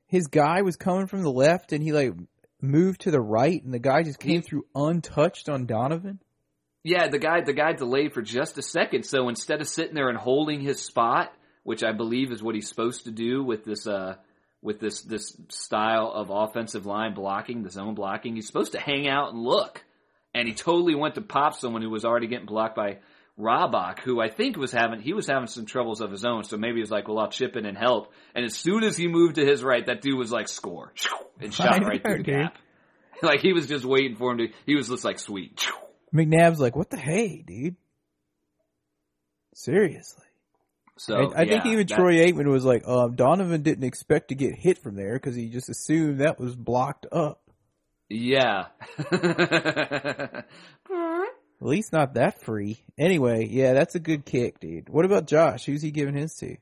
[0.07, 2.13] his guy was coming from the left and he like
[2.61, 6.21] moved to the right and the guy just came He- through untouched on Donovan.
[6.85, 9.05] Yeah, the guy the guy delayed for just a second.
[9.05, 11.33] So instead of sitting there and holding his spot,
[11.65, 14.17] which I believe is what he's supposed to do with this uh
[14.63, 19.09] with this this style of offensive line blocking, the zone blocking, he's supposed to hang
[19.09, 19.85] out and look.
[20.33, 22.99] And he totally went to pop someone who was already getting blocked by
[23.39, 26.45] Rabach, who I think was having he was having some troubles of his own.
[26.45, 28.97] So maybe he was like, "Well, I'll chip in and help." And as soon as
[28.97, 30.93] he moved to his right, that dude was like, "Score!"
[31.41, 32.57] and shot right through the gap.
[33.23, 34.49] Like he was just waiting for him to.
[34.67, 35.67] He was just like, "Sweet."
[36.15, 37.77] McNabb's like, what the hey, dude?
[39.55, 40.25] Seriously.
[40.99, 44.35] So I, I think even that- Troy Aikman was like, um, Donovan didn't expect to
[44.35, 47.43] get hit from there because he just assumed that was blocked up.
[48.09, 48.67] Yeah.
[51.61, 52.79] At least not that free.
[52.99, 54.89] Anyway, yeah, that's a good kick, dude.
[54.89, 55.65] What about Josh?
[55.65, 56.57] Who's he giving his to?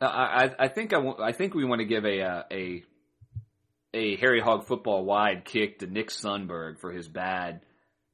[0.00, 2.82] I, I, I think I, think we want to give a uh, a
[3.94, 7.62] a Harry Hog football wide kick to Nick Sundberg for his bad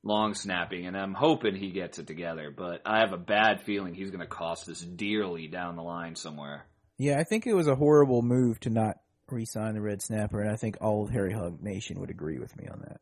[0.03, 2.53] long snapping, and I'm hoping he gets it together.
[2.57, 6.15] But I have a bad feeling he's going to cost us dearly down the line
[6.15, 6.67] somewhere.
[6.97, 8.99] Yeah, I think it was a horrible move to not
[9.31, 12.57] re-sign the Red Snapper, and I think all of Harry Hog Nation would agree with
[12.57, 13.01] me on that.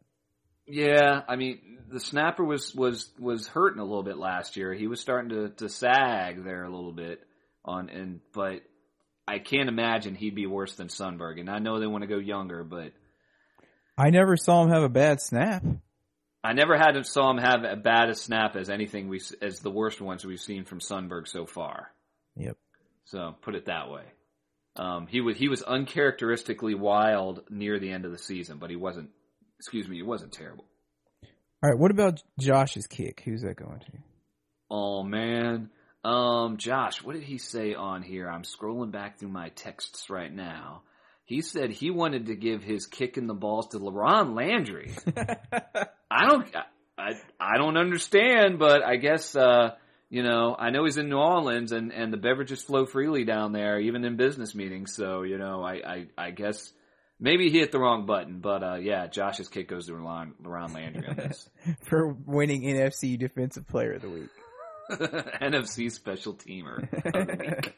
[0.66, 4.72] Yeah, I mean the snapper was was was hurting a little bit last year.
[4.74, 7.20] He was starting to to sag there a little bit
[7.64, 8.62] on and but
[9.28, 11.40] I can't imagine he'd be worse than Sundberg.
[11.40, 12.92] And I know they want to go younger, but
[13.98, 15.64] I never saw him have a bad snap.
[16.44, 19.70] I never had saw him have a bad a snap as anything we as the
[19.70, 21.90] worst ones we've seen from Sundberg so far.
[22.36, 22.56] Yep.
[23.06, 24.04] So put it that way.
[24.76, 28.76] Um, he was he was uncharacteristically wild near the end of the season, but he
[28.76, 29.10] wasn't.
[29.58, 30.64] Excuse me, it wasn't terrible.
[31.62, 33.22] All right, what about Josh's kick?
[33.24, 33.92] Who's that going to?
[34.70, 35.70] Oh man.
[36.04, 38.28] Um, Josh, what did he say on here?
[38.30, 40.82] I'm scrolling back through my texts right now.
[41.24, 44.94] He said he wanted to give his kick in the balls to LaRon Landry.
[46.08, 46.46] I don't,
[46.96, 49.70] I, I don't understand, but I guess, uh,
[50.08, 53.50] you know, I know he's in New Orleans and, and the beverages flow freely down
[53.50, 54.94] there, even in business meetings.
[54.94, 56.72] So, you know, I, I, I guess
[57.18, 60.74] maybe he hit the wrong button, but, uh, yeah, Josh's kick goes to LaRon, LaRon
[60.74, 61.48] Landry on this.
[61.84, 64.30] For winning NFC Defensive Player of the Week.
[64.90, 66.82] NFC special teamer.
[66.82, 67.76] of the week.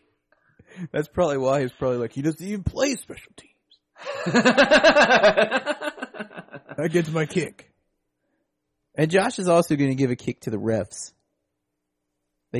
[0.92, 3.54] That's probably why he's probably like, he doesn't even play special teams.
[6.76, 7.72] That gets my kick.
[8.94, 11.12] And Josh is also going to give a kick to the refs.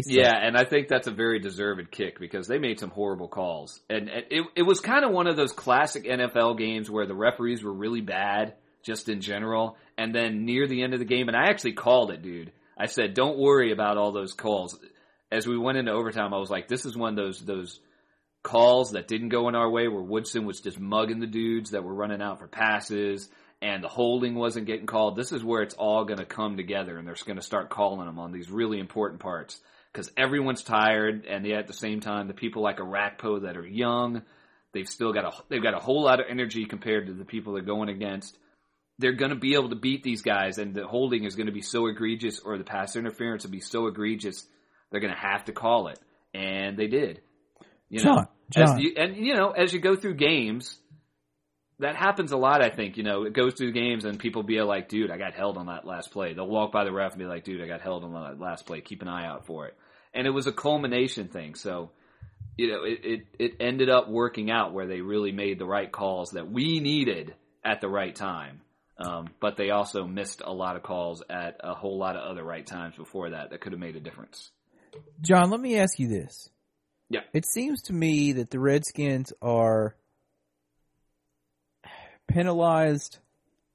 [0.07, 3.81] Yeah, and I think that's a very deserved kick because they made some horrible calls.
[3.89, 7.15] And, and it, it was kind of one of those classic NFL games where the
[7.15, 9.77] referees were really bad, just in general.
[9.97, 12.53] And then near the end of the game, and I actually called it, dude.
[12.77, 14.79] I said, don't worry about all those calls.
[15.33, 17.81] As we went into overtime, I was like, this is one of those, those
[18.43, 21.83] calls that didn't go in our way where Woodson was just mugging the dudes that
[21.83, 23.29] were running out for passes
[23.61, 25.17] and the holding wasn't getting called.
[25.17, 28.07] This is where it's all going to come together and they're going to start calling
[28.07, 29.61] them on these really important parts
[29.93, 33.67] because everyone's tired and yet at the same time the people like Orakpo that are
[33.67, 34.23] young,
[34.73, 37.53] they've still got a they've got a whole lot of energy compared to the people
[37.53, 38.37] they're going against.
[39.01, 41.53] They're going to be able to beat these guys and the holding is going to
[41.53, 44.45] be so egregious or the pass interference will be so egregious
[44.91, 46.01] they're going to have to call it
[46.35, 47.21] and they did.
[47.89, 48.81] You know, John, as John.
[48.81, 50.79] you, and you know, as you go through games,
[51.81, 52.63] that happens a lot.
[52.63, 55.35] I think you know, it goes through games and people be like, "Dude, I got
[55.35, 57.67] held on that last play." They'll walk by the ref and be like, "Dude, I
[57.67, 58.81] got held on that last play.
[58.81, 59.77] Keep an eye out for it."
[60.15, 61.55] And it was a culmination thing.
[61.55, 61.91] So,
[62.57, 65.91] you know, it it, it ended up working out where they really made the right
[65.91, 68.63] calls that we needed at the right time.
[68.99, 72.43] Um, but they also missed a lot of calls at a whole lot of other
[72.43, 74.51] right times before that that could have made a difference.
[75.21, 76.51] John, let me ask you this.
[77.09, 77.21] Yeah.
[77.33, 79.95] It seems to me that the Redskins are
[82.29, 83.19] penalized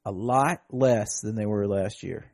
[0.05, 2.25] a lot less than they were last year.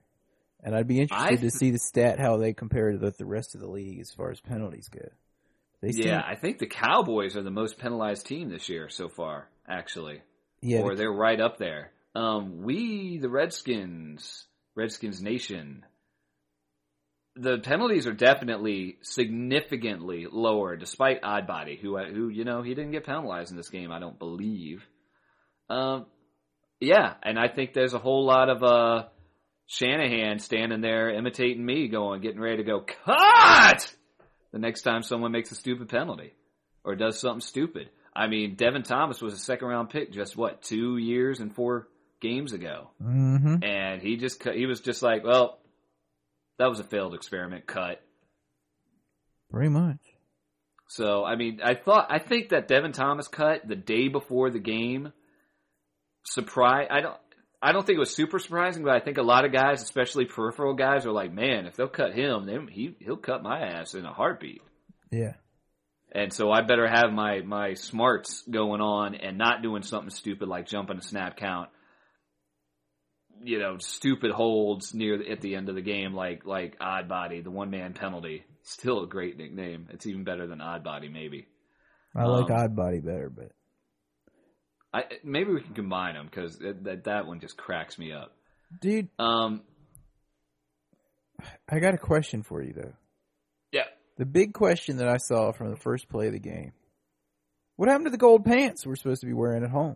[0.61, 3.25] And I'd be interested I to see the stat how they compare to the, the
[3.25, 5.07] rest of the league as far as penalties go.
[5.81, 9.07] They seem, Yeah, I think the Cowboys are the most penalized team this year so
[9.07, 10.21] far, actually.
[10.61, 11.91] yeah, or the- they're right up there.
[12.15, 14.45] Um, we, the Redskins,
[14.75, 15.85] Redskins Nation,
[17.35, 23.05] the penalties are definitely significantly lower, despite Oddbody, who, who you know, he didn't get
[23.05, 24.83] penalized in this game, I don't believe.
[25.69, 26.05] Um,
[26.79, 29.07] yeah, and I think there's a whole lot of uh,
[29.67, 33.93] Shanahan standing there imitating me, going, getting ready to go cut
[34.51, 36.33] the next time someone makes a stupid penalty
[36.83, 37.89] or does something stupid.
[38.15, 41.87] I mean, Devin Thomas was a second round pick just what two years and four
[42.21, 43.63] games ago, Mhm.
[43.63, 45.59] and he just he was just like, well,
[46.57, 47.67] that was a failed experiment.
[47.67, 48.01] Cut.
[49.51, 49.99] pretty much.
[50.87, 54.59] So I mean, I thought I think that Devin Thomas cut the day before the
[54.59, 55.13] game.
[56.29, 56.87] Surprise!
[56.91, 57.17] I don't.
[57.61, 60.25] I don't think it was super surprising, but I think a lot of guys, especially
[60.25, 63.95] peripheral guys, are like, "Man, if they'll cut him, then he he'll cut my ass
[63.95, 64.61] in a heartbeat."
[65.11, 65.33] Yeah.
[66.11, 70.47] And so I better have my my smarts going on and not doing something stupid
[70.47, 71.69] like jumping a snap count.
[73.41, 77.09] You know, stupid holds near the, at the end of the game, like like odd
[77.09, 78.43] body, the one man penalty.
[78.63, 79.87] Still a great nickname.
[79.91, 81.47] It's even better than odd body, maybe.
[82.15, 83.51] I like Um, odd body better, but
[84.93, 88.33] I maybe we can combine them because that that one just cracks me up.
[88.81, 89.61] dude, Um,
[91.69, 92.93] I got a question for you though.
[93.71, 93.85] yeah,
[94.17, 96.73] The big question that I saw from the first play of the game.
[97.75, 99.95] What happened to the gold pants we're supposed to be wearing at home?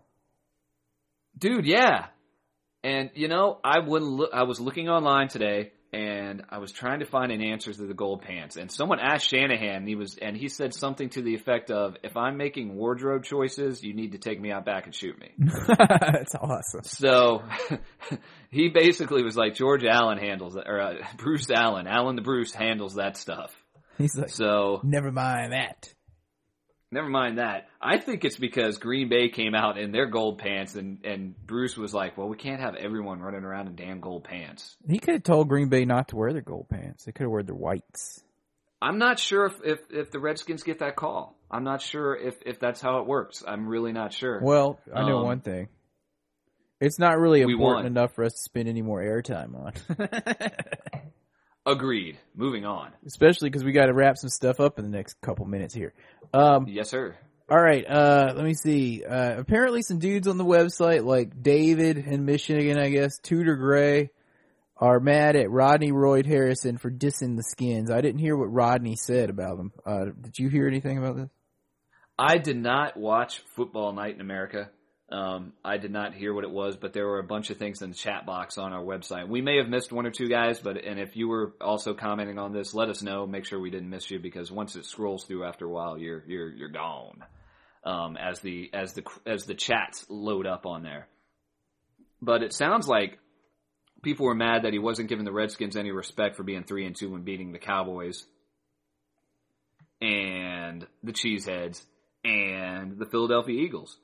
[1.36, 2.06] Dude, yeah.
[2.82, 7.06] And you know, I wouldn't I was looking online today and I was trying to
[7.06, 8.56] find an answer to the gold pants.
[8.56, 11.96] And someone asked Shanahan and he was and he said something to the effect of
[12.02, 15.30] if I'm making wardrobe choices, you need to take me out back and shoot me.
[15.38, 16.82] That's awesome.
[16.82, 17.44] So
[18.50, 22.52] he basically was like George Allen handles that or uh, Bruce Allen, Allen the Bruce
[22.52, 23.54] handles that stuff.
[23.96, 25.92] He's like, So never mind that.
[26.94, 27.66] Never mind that.
[27.82, 31.76] I think it's because Green Bay came out in their gold pants and, and Bruce
[31.76, 34.76] was like, well, we can't have everyone running around in damn gold pants.
[34.88, 37.04] He could have told Green Bay not to wear their gold pants.
[37.04, 38.22] They could have worn their whites.
[38.80, 41.36] I'm not sure if, if, if the Redskins get that call.
[41.50, 43.42] I'm not sure if, if that's how it works.
[43.44, 44.38] I'm really not sure.
[44.40, 45.66] Well, I know Um, one thing.
[46.80, 49.72] It's not really important enough for us to spend any more airtime on.
[51.66, 52.18] Agreed.
[52.34, 52.92] Moving on.
[53.06, 55.94] Especially because we got to wrap some stuff up in the next couple minutes here.
[56.32, 57.16] Um, Yes, sir.
[57.50, 59.04] All right, uh, let me see.
[59.04, 64.10] Uh, apparently some dudes on the website, like David in Michigan, I guess, Tudor Gray,
[64.78, 67.90] are mad at Rodney Royd Harrison for dissing the skins.
[67.90, 69.72] I didn't hear what Rodney said about them.
[69.84, 71.28] Uh, did you hear anything about this?
[72.18, 74.70] I did not watch Football Night in America.
[75.10, 77.82] Um, I did not hear what it was, but there were a bunch of things
[77.82, 79.28] in the chat box on our website.
[79.28, 82.38] We may have missed one or two guys, but and if you were also commenting
[82.38, 83.26] on this, let us know.
[83.26, 86.24] Make sure we didn't miss you because once it scrolls through after a while, you're
[86.26, 87.22] you're you're gone.
[87.84, 91.06] Um, as the as the as the chats load up on there.
[92.22, 93.18] But it sounds like
[94.02, 96.96] people were mad that he wasn't giving the Redskins any respect for being three and
[96.96, 98.24] two when beating the Cowboys
[100.00, 101.82] and the Cheeseheads
[102.24, 103.98] and the Philadelphia Eagles.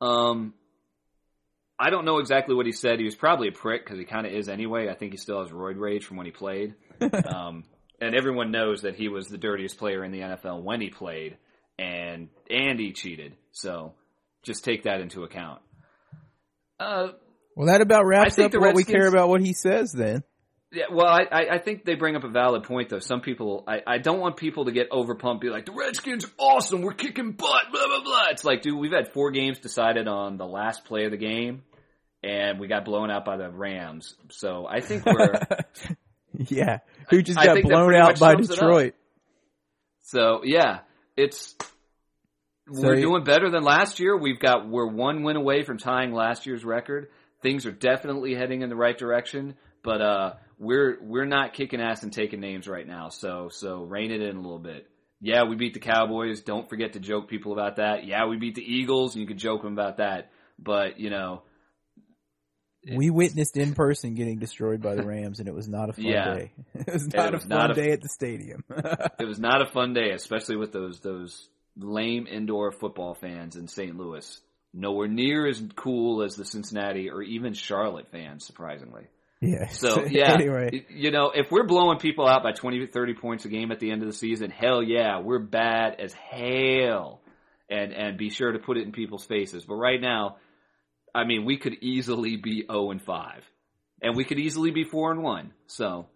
[0.00, 0.54] Um,
[1.78, 2.98] I don't know exactly what he said.
[2.98, 4.88] He was probably a prick because he kind of is anyway.
[4.88, 6.74] I think he still has roid rage from when he played.
[7.26, 7.64] um,
[8.00, 11.36] and everyone knows that he was the dirtiest player in the NFL when he played,
[11.78, 13.34] and and he cheated.
[13.52, 13.94] So
[14.42, 15.60] just take that into account.
[16.80, 17.08] Uh,
[17.54, 20.22] Well, that about wraps up what we care about what he says then.
[20.76, 22.98] Yeah, well, I, I, I think they bring up a valid point though.
[22.98, 26.30] Some people, I, I don't want people to get overpumped, be like, the Redskins are
[26.38, 28.24] awesome, we're kicking butt, blah, blah, blah.
[28.30, 31.62] It's like, dude, we've had four games decided on the last play of the game,
[32.22, 34.14] and we got blown out by the Rams.
[34.28, 35.32] So I think we're,
[36.34, 36.80] yeah.
[37.08, 38.58] Who just I got that blown out by sums it up.
[38.58, 38.94] Detroit.
[40.02, 40.80] so yeah,
[41.16, 41.54] it's,
[42.70, 44.14] So we're you- doing better than last year.
[44.14, 47.08] We've got, we're one win away from tying last year's record.
[47.42, 49.54] Things are definitely heading in the right direction,
[49.86, 53.08] but, uh, we're, we're not kicking ass and taking names right now.
[53.08, 54.86] So, so rein it in a little bit.
[55.20, 56.42] Yeah, we beat the Cowboys.
[56.42, 58.04] Don't forget to joke people about that.
[58.06, 60.30] Yeah, we beat the Eagles and you could joke them about that.
[60.58, 61.42] But, you know,
[62.94, 66.04] We witnessed in person getting destroyed by the Rams, and it was not a fun
[66.06, 66.34] Yeah.
[66.34, 66.52] day.
[66.74, 68.64] It was It not was a fun not a- day at the stadium.
[69.18, 73.68] it was not a fun day, especially with those, those lame indoor football fans in
[73.68, 73.96] St.
[73.96, 74.40] Louis.
[74.72, 79.06] Nowhere near as cool as the Cincinnati or even Charlotte fans, surprisingly.
[79.40, 79.68] Yeah.
[79.68, 83.48] So yeah, anyway, you know, if we're blowing people out by 20 30 points a
[83.48, 87.20] game at the end of the season, hell yeah, we're bad as hell.
[87.68, 89.64] And and be sure to put it in people's faces.
[89.64, 90.36] But right now,
[91.14, 93.42] I mean, we could easily be 0 and 5.
[94.02, 95.52] And we could easily be 4 and 1.
[95.66, 96.06] So,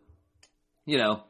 [0.86, 1.24] you know,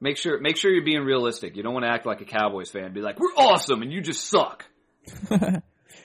[0.00, 1.56] make sure make sure you're being realistic.
[1.56, 4.02] You don't want to act like a Cowboys fan be like, "We're awesome and you
[4.02, 4.66] just suck."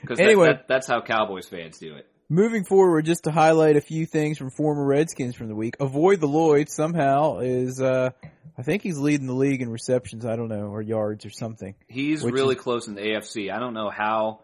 [0.06, 0.60] Cuz Anyway.
[0.68, 2.08] that's how Cowboys fans do it.
[2.30, 5.76] Moving forward, just to highlight a few things from former Redskins from the week.
[5.80, 8.12] Avoid the Lloyd somehow is, uh,
[8.58, 10.26] I think he's leading the league in receptions.
[10.26, 11.76] I don't know, or yards or something.
[11.88, 13.52] He's really is- close in the AFC.
[13.52, 14.42] I don't know how.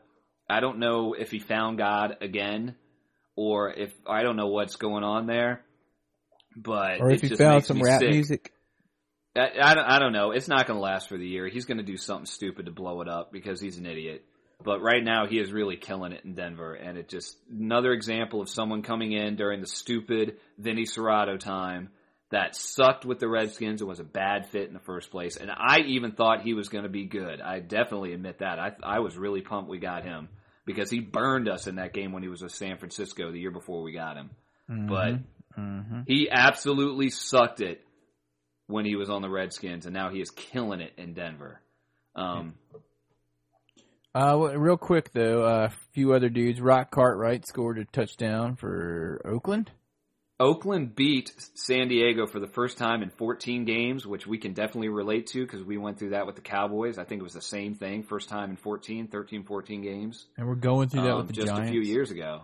[0.49, 2.75] I don't know if he found God again,
[3.35, 5.61] or if I don't know what's going on there.
[6.57, 8.09] But Or if he found some rap sick.
[8.11, 8.51] music.
[9.35, 10.31] I, I, don't, I don't know.
[10.31, 11.49] It's not going to last for the year.
[11.49, 14.23] He's going to do something stupid to blow it up because he's an idiot.
[14.63, 18.41] But right now, he is really killing it in Denver, and it just another example
[18.41, 21.89] of someone coming in during the stupid Vinny Cerrato time
[22.31, 25.37] that sucked with the Redskins and was a bad fit in the first place.
[25.37, 27.41] And I even thought he was going to be good.
[27.41, 28.59] I definitely admit that.
[28.59, 30.29] I I was really pumped we got him
[30.65, 33.51] because he burned us in that game when he was with San Francisco the year
[33.51, 34.31] before we got him.
[34.87, 35.19] But
[36.07, 37.81] he absolutely sucked it
[38.67, 41.61] when he was on the Redskins, and now he is killing it in Denver.
[42.15, 42.55] Um,
[44.15, 46.61] Uh, well, real quick though, uh, a few other dudes.
[46.61, 49.69] Rock Cartwright scored a touchdown for Oakland.
[50.39, 54.87] Oakland beat San Diego for the first time in 14 games, which we can definitely
[54.87, 56.97] relate to because we went through that with the Cowboys.
[56.97, 60.25] I think it was the same thing, first time in 14, 13, 14 games.
[60.37, 61.69] And we're going through that um, with the just Giants.
[61.69, 62.43] a few years ago.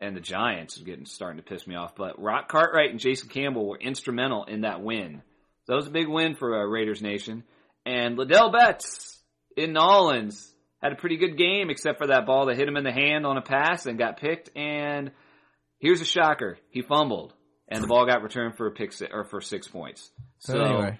[0.00, 1.96] And the Giants are getting starting to piss me off.
[1.96, 5.22] But Rock Cartwright and Jason Campbell were instrumental in that win.
[5.64, 7.42] So that was a big win for uh, Raiders Nation.
[7.84, 9.20] And Ladell Betts
[9.56, 12.84] in Nolans had a pretty good game, except for that ball that hit him in
[12.84, 14.50] the hand on a pass and got picked.
[14.56, 15.10] And
[15.78, 17.34] here's a shocker: he fumbled,
[17.68, 20.10] and the ball got returned for a pick si- or for six points.
[20.38, 20.98] So, So, anyway,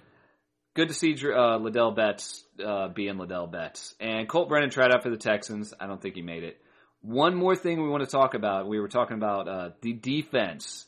[0.74, 3.94] good to see uh, Ladell Betts uh, being Ladell Betts.
[4.00, 5.72] And Colt Brennan tried out for the Texans.
[5.78, 6.60] I don't think he made it.
[7.00, 8.68] One more thing we want to talk about.
[8.68, 10.86] We were talking about uh, the defense.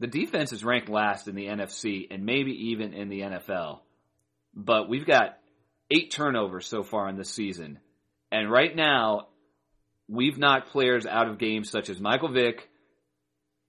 [0.00, 3.80] The defense is ranked last in the NFC and maybe even in the NFL.
[4.54, 5.38] But we've got
[5.90, 7.78] eight turnovers so far in this season.
[8.36, 9.28] And right now,
[10.08, 12.68] we've knocked players out of games such as Michael Vick,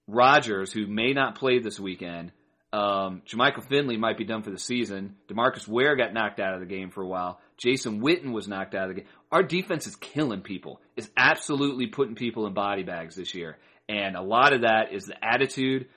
[0.08, 2.34] Rodgers, who may not play this weekend.
[2.74, 5.16] Um, Jermichael Finley might be done for the season.
[5.30, 7.40] Demarcus Ware got knocked out of the game for a while.
[7.56, 9.10] Jason Witten was knocked out of the game.
[9.32, 10.82] Our defense is killing people.
[10.98, 13.58] It's absolutely putting people in body bags this year.
[13.88, 15.88] And a lot of that is the attitude.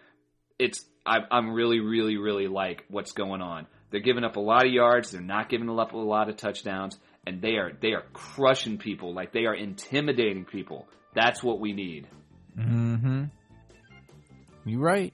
[0.60, 3.66] It's, I, I'm really, really, really like what's going on.
[3.90, 5.10] They're giving up a lot of yards.
[5.10, 6.96] They're not giving up a lot of touchdowns.
[7.26, 9.14] And they are, they are crushing people.
[9.14, 10.88] Like they are intimidating people.
[11.14, 12.08] That's what we need.
[12.58, 13.24] Mm-hmm.
[14.64, 15.12] You're right.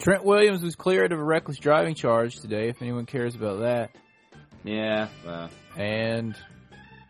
[0.00, 3.90] Trent Williams was cleared of a reckless driving charge today, if anyone cares about that.
[4.64, 5.08] Yeah.
[5.26, 6.36] Uh, And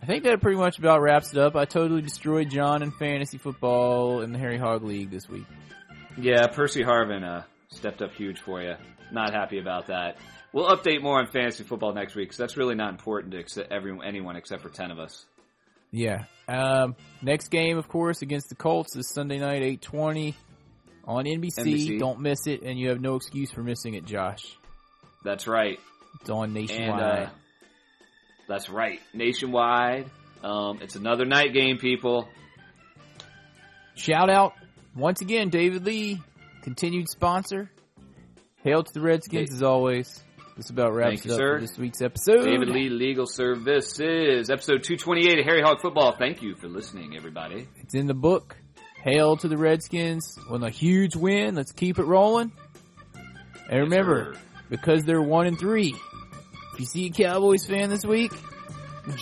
[0.02, 1.54] I think that pretty much about wraps it up.
[1.56, 5.44] I totally destroyed John in fantasy football in the Harry Hog League this week.
[6.18, 8.74] Yeah, Percy Harvin uh, stepped up huge for you.
[9.12, 10.16] Not happy about that.
[10.52, 14.04] We'll update more on fantasy football next week because that's really not important to everyone,
[14.06, 15.24] anyone except for ten of us.
[15.90, 16.24] Yeah.
[16.48, 20.34] Um, next game, of course, against the Colts is Sunday night, 820
[21.04, 21.58] on NBC.
[21.58, 21.98] NBC.
[21.98, 24.42] Don't miss it, and you have no excuse for missing it, Josh.
[25.24, 25.78] That's right.
[26.20, 27.02] It's on And nationwide.
[27.24, 27.30] uh,
[28.48, 30.10] that's right, nationwide.
[30.42, 32.28] Um, it's another night game, people.
[33.94, 34.54] Shout out
[34.96, 36.20] once again, David Lee,
[36.62, 37.70] continued sponsor.
[38.64, 39.54] Hail to the Redskins Hey.
[39.56, 40.22] as always.
[40.62, 41.54] This about wraps Thank it up sir.
[41.56, 42.44] for this week's episode.
[42.44, 46.14] David Lee Legal Services, episode 228 of Harry Hog Football.
[46.16, 47.66] Thank you for listening, everybody.
[47.78, 48.56] It's in the book.
[49.02, 51.56] Hail to the Redskins on a huge win.
[51.56, 52.52] Let's keep it rolling.
[53.68, 54.36] And remember,
[54.70, 55.96] because they're one and three,
[56.74, 58.30] if you see a Cowboys fan this week,
[59.04, 59.16] Ah,